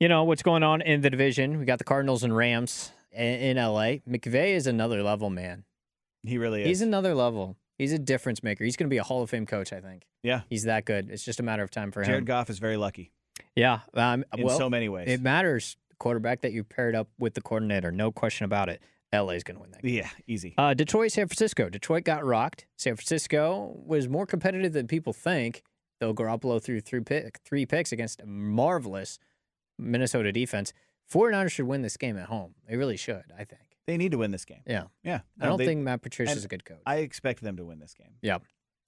you 0.00 0.08
know, 0.08 0.24
what's 0.24 0.42
going 0.42 0.62
on 0.62 0.82
in 0.82 1.00
the 1.00 1.10
division. 1.10 1.58
We 1.58 1.64
got 1.64 1.78
the 1.78 1.84
Cardinals 1.84 2.22
and 2.22 2.36
Rams 2.36 2.92
in, 3.12 3.56
in 3.56 3.56
LA. 3.56 4.00
McVay 4.08 4.54
is 4.54 4.66
another 4.66 5.02
level, 5.02 5.30
man. 5.30 5.64
he 6.22 6.36
really 6.36 6.62
is. 6.62 6.66
He's 6.66 6.82
another 6.82 7.14
level. 7.14 7.56
He's 7.78 7.92
a 7.92 7.98
difference 7.98 8.42
maker. 8.42 8.64
He's 8.64 8.76
going 8.76 8.88
to 8.88 8.94
be 8.94 8.98
a 8.98 9.02
Hall 9.02 9.22
of 9.22 9.30
Fame 9.30 9.46
coach, 9.46 9.72
I 9.72 9.80
think. 9.80 10.06
Yeah. 10.22 10.42
He's 10.48 10.64
that 10.64 10.84
good. 10.84 11.10
It's 11.10 11.24
just 11.24 11.40
a 11.40 11.42
matter 11.42 11.62
of 11.62 11.70
time 11.70 11.92
for 11.92 12.02
Jared 12.02 12.20
him. 12.20 12.24
Goff 12.24 12.50
is 12.50 12.58
very 12.58 12.76
lucky 12.76 13.12
yeah. 13.54 13.80
Um, 13.94 14.24
in 14.36 14.44
well, 14.46 14.58
so 14.58 14.70
many 14.70 14.88
ways. 14.88 15.08
it 15.08 15.20
matters. 15.20 15.76
Quarterback 15.98 16.42
that 16.42 16.52
you 16.52 16.62
paired 16.64 16.94
up 16.94 17.08
with 17.18 17.34
the 17.34 17.40
coordinator, 17.40 17.90
no 17.90 18.12
question 18.12 18.44
about 18.44 18.68
it. 18.68 18.82
LA 19.14 19.30
is 19.30 19.44
going 19.44 19.56
to 19.56 19.62
win 19.62 19.70
that 19.70 19.82
game. 19.82 19.94
yeah, 19.94 20.08
easy. 20.26 20.54
Uh, 20.58 20.74
Detroit, 20.74 21.12
San 21.12 21.26
Francisco. 21.28 21.68
Detroit 21.70 22.04
got 22.04 22.24
rocked. 22.24 22.66
San 22.76 22.96
Francisco 22.96 23.74
was 23.86 24.08
more 24.08 24.26
competitive 24.26 24.72
than 24.72 24.86
people 24.86 25.12
think. 25.12 25.62
Though 26.00 26.12
Garoppolo 26.12 26.62
threw 26.62 26.80
three, 26.80 27.00
pick, 27.00 27.38
three 27.44 27.64
picks 27.64 27.92
against 27.92 28.20
a 28.20 28.26
marvelous 28.26 29.18
Minnesota 29.78 30.32
defense. 30.32 30.72
49ers 31.12 31.52
should 31.52 31.66
win 31.66 31.82
this 31.82 31.96
game 31.96 32.18
at 32.18 32.26
home. 32.26 32.54
They 32.68 32.76
really 32.76 32.96
should, 32.96 33.22
I 33.38 33.44
think. 33.44 33.62
they 33.86 33.96
need 33.96 34.10
to 34.12 34.18
win 34.18 34.32
this 34.32 34.44
game. 34.44 34.62
Yeah. 34.66 34.84
Yeah. 35.04 35.20
I 35.40 35.46
don't 35.46 35.56
they- 35.58 35.66
think 35.66 35.80
Matt 35.82 36.02
Patricia 36.02 36.32
is 36.32 36.44
a 36.44 36.48
good 36.48 36.64
coach. 36.64 36.82
I 36.84 36.96
expect 36.96 37.40
them 37.42 37.56
to 37.56 37.64
win 37.64 37.78
this 37.78 37.94
game. 37.94 38.14
Yeah. 38.20 38.38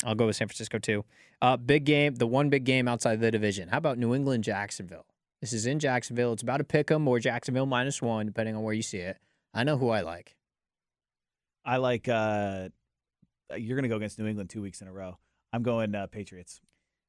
I'll 0.04 0.14
go 0.14 0.26
with 0.26 0.36
San 0.36 0.48
Francisco 0.48 0.78
too. 0.78 1.04
Uh, 1.40 1.56
big 1.56 1.84
game, 1.84 2.14
the 2.16 2.26
one 2.26 2.50
big 2.50 2.64
game 2.64 2.86
outside 2.88 3.20
the 3.20 3.30
division. 3.30 3.68
How 3.68 3.78
about 3.78 3.98
New 3.98 4.14
England, 4.14 4.44
Jacksonville? 4.44 5.06
This 5.40 5.52
is 5.52 5.66
in 5.66 5.78
Jacksonville. 5.78 6.32
It's 6.32 6.42
about 6.42 6.60
a 6.60 6.64
pick 6.64 6.90
'em 6.90 7.06
or 7.06 7.18
Jacksonville 7.20 7.66
minus 7.66 8.02
one, 8.02 8.26
depending 8.26 8.56
on 8.56 8.62
where 8.62 8.74
you 8.74 8.82
see 8.82 8.98
it. 8.98 9.18
I 9.54 9.64
know 9.64 9.76
who 9.78 9.90
I 9.90 10.00
like. 10.00 10.34
I 11.64 11.76
like. 11.76 12.08
uh 12.08 12.68
You're 13.56 13.76
going 13.76 13.84
to 13.84 13.88
go 13.88 13.96
against 13.96 14.18
New 14.18 14.26
England 14.26 14.50
two 14.50 14.62
weeks 14.62 14.80
in 14.82 14.88
a 14.88 14.92
row. 14.92 15.18
I'm 15.52 15.62
going 15.62 15.94
uh, 15.94 16.06
Patriots. 16.08 16.60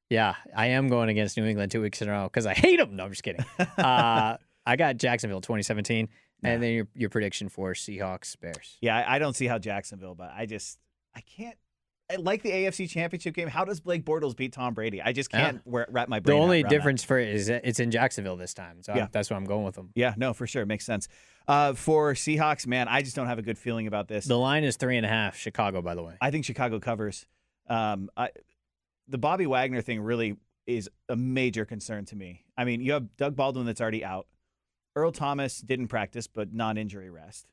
Yeah, 0.08 0.34
I 0.56 0.68
am 0.68 0.88
going 0.88 1.08
against 1.08 1.36
New 1.36 1.44
England 1.44 1.70
two 1.70 1.82
weeks 1.82 2.02
in 2.02 2.08
a 2.08 2.12
row 2.12 2.24
because 2.24 2.46
I 2.46 2.54
hate 2.54 2.78
them. 2.78 2.96
No, 2.96 3.04
I'm 3.04 3.10
just 3.10 3.22
kidding. 3.22 3.44
uh, 3.78 4.36
I 4.66 4.76
got 4.76 4.96
Jacksonville 4.96 5.40
2017, 5.40 6.08
Nah. 6.42 6.48
and 6.48 6.62
then 6.62 6.72
your 6.72 6.88
your 6.94 7.10
prediction 7.10 7.48
for 7.48 7.74
Seahawks 7.74 8.38
Bears. 8.40 8.76
Yeah, 8.80 8.96
I, 8.98 9.16
I 9.16 9.18
don't 9.18 9.34
see 9.36 9.46
how 9.46 9.58
Jacksonville, 9.58 10.14
but 10.14 10.30
I 10.34 10.46
just 10.46 10.78
I 11.14 11.20
can't. 11.20 11.56
Like 12.18 12.42
the 12.42 12.50
AFC 12.50 12.88
Championship 12.88 13.34
game. 13.34 13.48
How 13.48 13.64
does 13.64 13.80
Blake 13.80 14.04
Bortles 14.04 14.36
beat 14.36 14.52
Tom 14.52 14.74
Brady? 14.74 15.00
I 15.00 15.12
just 15.12 15.30
can't 15.30 15.64
wa- 15.66 15.84
wrap 15.88 16.08
my 16.08 16.20
brain. 16.20 16.36
The 16.36 16.42
only 16.42 16.56
around 16.62 16.64
that. 16.64 16.76
difference 16.76 17.04
for 17.04 17.18
it 17.18 17.28
is 17.28 17.48
it's 17.48 17.80
in 17.80 17.90
Jacksonville 17.90 18.36
this 18.36 18.54
time. 18.54 18.82
So 18.82 18.94
Yeah. 18.94 19.08
That's 19.12 19.30
why 19.30 19.36
I'm 19.36 19.44
going 19.44 19.64
with 19.64 19.74
them. 19.74 19.90
Yeah, 19.94 20.14
no, 20.16 20.32
for 20.32 20.46
sure, 20.46 20.66
makes 20.66 20.84
sense. 20.84 21.08
Uh, 21.48 21.74
for 21.74 22.14
Seahawks, 22.14 22.66
man, 22.66 22.88
I 22.88 23.02
just 23.02 23.16
don't 23.16 23.26
have 23.26 23.38
a 23.38 23.42
good 23.42 23.58
feeling 23.58 23.86
about 23.86 24.08
this. 24.08 24.24
The 24.24 24.38
line 24.38 24.64
is 24.64 24.76
three 24.76 24.96
and 24.96 25.06
a 25.06 25.08
half. 25.08 25.36
Chicago, 25.36 25.82
by 25.82 25.94
the 25.94 26.02
way. 26.02 26.14
I 26.20 26.30
think 26.30 26.44
Chicago 26.44 26.78
covers. 26.80 27.26
Um, 27.68 28.10
I, 28.16 28.30
the 29.08 29.18
Bobby 29.18 29.46
Wagner 29.46 29.80
thing 29.82 30.00
really 30.00 30.36
is 30.66 30.88
a 31.08 31.16
major 31.16 31.64
concern 31.64 32.04
to 32.06 32.16
me. 32.16 32.44
I 32.56 32.64
mean, 32.64 32.80
you 32.80 32.92
have 32.92 33.16
Doug 33.16 33.34
Baldwin 33.36 33.66
that's 33.66 33.80
already 33.80 34.04
out. 34.04 34.26
Earl 34.94 35.12
Thomas 35.12 35.60
didn't 35.60 35.88
practice, 35.88 36.26
but 36.26 36.52
non-injury 36.52 37.10
rest. 37.10 37.46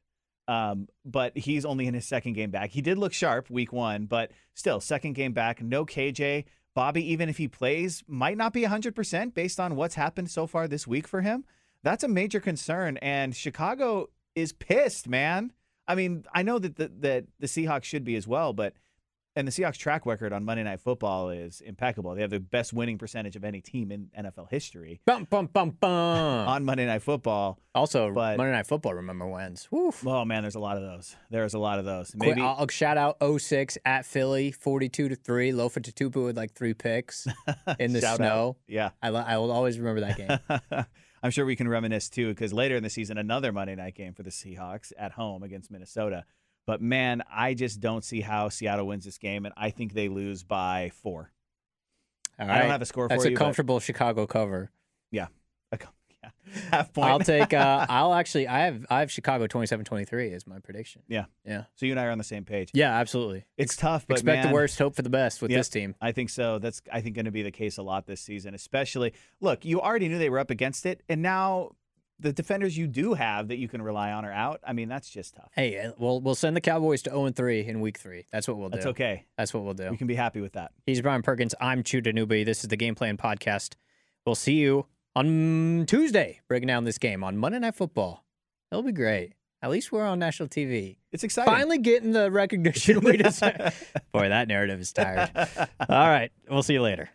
Um, 0.48 0.88
but 1.04 1.38
he's 1.38 1.66
only 1.66 1.88
in 1.88 1.94
his 1.94 2.06
second 2.06 2.34
game 2.34 2.52
back. 2.52 2.72
He 2.72 2.82
did 2.82 2.98
look 2.98 3.14
sharp 3.14 3.50
week 3.50 3.74
one, 3.74 4.06
but 4.06 4.32
still, 4.54 4.80
second 4.80 5.14
game 5.14 5.34
back. 5.34 5.62
No 5.62 5.86
KJ. 5.86 6.46
Bobby, 6.74 7.12
even 7.12 7.28
if 7.28 7.38
he 7.38 7.48
plays, 7.48 8.04
might 8.08 8.38
not 8.38 8.54
be 8.54 8.62
100% 8.62 9.34
based 9.34 9.60
on 9.60 9.76
what's 9.76 9.96
happened 9.96 10.30
so 10.30 10.46
far 10.46 10.68
this 10.68 10.86
week 10.86 11.08
for 11.08 11.22
him. 11.22 11.44
That's 11.84 12.04
a 12.04 12.08
major 12.08 12.40
concern. 12.40 12.98
And 12.98 13.36
Chicago 13.36 14.10
is 14.36 14.54
pissed, 14.54 15.08
man. 15.10 15.54
I 15.88 15.96
mean, 15.96 16.26
I 16.34 16.44
know 16.44 16.60
that 16.60 16.76
the, 16.76 16.92
that 17.00 17.26
the 17.40 17.48
Seahawks 17.48 17.86
should 17.86 18.04
be 18.04 18.16
as 18.16 18.28
well, 18.28 18.54
but 18.54 18.74
and 19.38 19.48
the 19.48 19.52
Seahawks 19.52 19.78
track 19.78 20.06
record 20.06 20.34
on 20.34 20.44
Monday 20.44 20.64
Night 20.64 20.80
Football 20.82 21.30
is 21.30 21.62
impeccable. 21.62 22.16
They 22.16 22.22
have 22.22 22.30
the 22.32 22.40
best 22.40 22.74
winning 22.74 22.98
percentage 22.98 23.36
of 23.36 23.44
any 23.44 23.62
team 23.62 23.92
in 23.92 24.10
NFL 24.18 24.50
history 24.50 25.00
Bum, 25.06 25.26
bum, 25.30 25.46
bum, 25.48 25.70
bum. 25.80 26.48
on 26.48 26.66
Monday 26.66 26.86
Night 26.86 27.02
Football. 27.04 27.60
also, 27.76 28.12
but- 28.14 28.38
Monday 28.38 28.52
Night 28.52 28.68
Football, 28.68 28.96
remember 28.96 29.28
wins. 29.28 29.68
Woof. 29.72 30.06
Oh 30.08 30.26
man, 30.26 30.44
there's 30.44 30.56
a 30.56 30.60
lot 30.60 30.78
of 30.78 30.84
those. 30.84 31.16
There's 31.30 31.54
a 31.54 31.60
lot 31.60 31.80
of 31.80 31.86
those. 31.86 32.14
Maybe 32.16 32.42
I'll, 32.42 32.56
I'll 32.60 32.68
shout 32.68 32.98
out 32.98 33.18
06 33.22 33.78
at 33.86 34.06
Philly, 34.06 34.52
42 34.52 35.10
to 35.10 35.16
3. 35.16 35.52
Lofa 35.52 35.80
Tatupu 35.80 36.26
with 36.26 36.36
like 36.38 36.54
three 36.54 36.74
picks 36.74 37.28
in 37.80 37.94
the 37.94 38.02
Shout 38.02 38.14
out. 38.14 38.18
snow. 38.18 38.58
yeah. 38.68 38.90
I, 39.02 39.10
I 39.10 39.38
will 39.38 39.52
always 39.52 39.78
remember 39.80 40.02
that 40.02 40.18
game. 40.18 40.86
I'm 41.24 41.32
sure 41.32 41.46
we 41.46 41.56
can 41.56 41.68
reminisce 41.68 42.10
too, 42.10 42.30
because 42.30 42.54
later 42.54 42.76
in 42.76 42.84
the 42.84 42.90
season, 42.90 43.18
another 43.18 43.52
Monday 43.52 43.76
night 43.76 43.96
game 43.96 44.14
for 44.14 44.24
the 44.24 44.30
Seahawks 44.30 44.92
at 44.98 45.12
home 45.14 45.42
against 45.44 45.72
Minnesota. 45.72 46.26
But 46.68 46.82
man, 46.82 47.24
I 47.32 47.56
just 47.56 47.80
don't 47.80 48.04
see 48.04 48.22
how 48.22 48.50
Seattle 48.50 48.86
wins 48.86 49.06
this 49.06 49.18
game, 49.18 49.46
and 49.46 49.54
I 49.58 49.72
think 49.72 49.94
they 49.94 50.10
lose 50.10 50.44
by 50.44 50.92
four. 51.02 51.32
All 52.40 52.48
I 52.48 52.60
don't 52.60 52.70
have 52.70 52.82
a 52.84 52.86
score 52.86 53.08
That's 53.08 53.24
for 53.24 53.28
a 53.30 53.32
you. 53.32 53.38
but- 53.38 53.44
comfortable 53.44 53.80
Chicago 53.80 54.28
cover. 54.28 54.70
A 55.12 55.16
yeah, 55.16 55.28
half 56.72 56.94
point. 56.94 57.08
I'll 57.10 57.20
take. 57.20 57.54
Uh, 57.54 57.86
I'll 57.90 58.14
actually. 58.14 58.48
I 58.48 58.66
have. 58.66 58.86
I 58.90 59.00
have 59.00 59.10
Chicago 59.12 59.48
27-23 59.48 60.34
as 60.34 60.46
my 60.46 60.60
prediction. 60.60 61.02
Yeah. 61.08 61.26
Yeah. 61.46 61.64
so 61.76 61.86
you 61.86 61.94
and 61.94 62.00
I 62.00 62.06
are 62.06 62.12
on 62.12 62.18
the 62.18 62.24
same 62.24 62.44
page. 62.44 62.72
Yeah. 62.74 62.98
Absolutely. 63.00 63.46
It's 63.58 63.76
tough, 63.76 64.06
but 64.08 64.16
Expect 64.18 64.44
man, 64.44 64.48
the 64.48 64.54
worst, 64.54 64.78
hope 64.78 64.96
for 64.96 65.02
the 65.02 65.10
best 65.10 65.42
with 65.42 65.52
this 65.52 65.70
team. 65.70 65.96
I 66.02 66.12
think 66.12 66.30
so. 66.30 66.60
That's 66.60 66.82
I 66.92 67.02
think 67.02 67.16
going 67.16 67.26
to 67.26 67.32
be 67.32 67.44
the 67.44 67.52
case 67.52 67.78
a 67.78 67.82
lot 67.84 68.06
this 68.06 68.22
season, 68.22 68.54
especially. 68.54 69.14
Look, 69.40 69.64
you 69.66 69.82
already 69.82 70.10
knew 70.10 70.20
they 70.20 70.30
were 70.30 70.40
up 70.40 70.50
against 70.52 70.86
it, 70.86 71.02
and 71.08 71.22
now 71.22 71.72
the 72.20 72.34
defenders 72.34 72.78
you 72.78 72.88
do 72.88 73.14
have 73.14 73.50
that 73.50 73.58
you 73.58 73.68
can 73.68 73.82
rely 73.82 74.12
on 74.12 74.26
are 74.26 74.32
out. 74.32 74.60
I 74.66 74.74
mean, 74.74 74.90
that's 74.90 75.10
just 75.10 75.36
tough. 75.36 75.52
Hey, 75.56 75.80
uh, 75.80 75.92
we'll 75.98 76.20
we'll 76.20 76.36
send 76.36 76.56
the 76.56 76.62
Cowboys 76.62 77.02
to 77.04 77.10
0 77.12 77.30
3 77.32 77.66
in 77.66 77.82
Week 77.82 77.98
Three. 77.98 78.26
That's 78.32 78.48
what 78.48 78.58
we'll 78.58 78.70
do. 78.70 78.76
That's 78.78 78.88
okay. 78.88 79.26
That's 79.38 79.54
what 79.54 79.64
we'll 79.64 79.74
do. 79.74 79.90
We 79.92 79.98
can 79.98 80.08
be 80.08 80.16
happy 80.16 80.42
with 80.42 80.54
that. 80.54 80.72
He's 80.86 81.02
Brian 81.02 81.22
Perkins. 81.22 81.54
I'm 81.62 81.84
Judah 81.84 82.14
Newby. 82.14 82.44
This 82.44 82.64
is 82.64 82.70
the 82.70 82.78
Game 82.78 82.96
Plan 82.96 83.18
Podcast. 83.18 83.76
We'll 84.26 84.36
see 84.36 84.56
you 84.56 84.88
on 85.16 85.86
Tuesday 85.88 86.42
breaking 86.48 86.68
down 86.68 86.84
this 86.84 86.98
game 86.98 87.24
on 87.24 87.38
Monday 87.38 87.60
Night 87.60 87.76
Football. 87.76 88.24
It'll 88.72 88.84
be 88.84 88.92
great. 88.92 89.34
At 89.62 89.72
least 89.72 89.92
we're 89.92 90.06
on 90.06 90.20
national 90.20 90.50
TV. 90.50 90.98
It's 91.12 91.24
exciting. 91.24 91.52
Finally 91.52 91.80
getting 91.80 92.12
the 92.12 92.30
recognition 92.30 93.00
we 93.00 93.18
deserve. 93.18 93.92
Boy, 94.12 94.30
that 94.30 94.48
narrative 94.48 94.80
is 94.80 94.94
tired. 94.94 95.32
All 95.90 96.08
right. 96.08 96.32
We'll 96.48 96.62
see 96.62 96.74
you 96.74 96.82
later. 96.82 97.10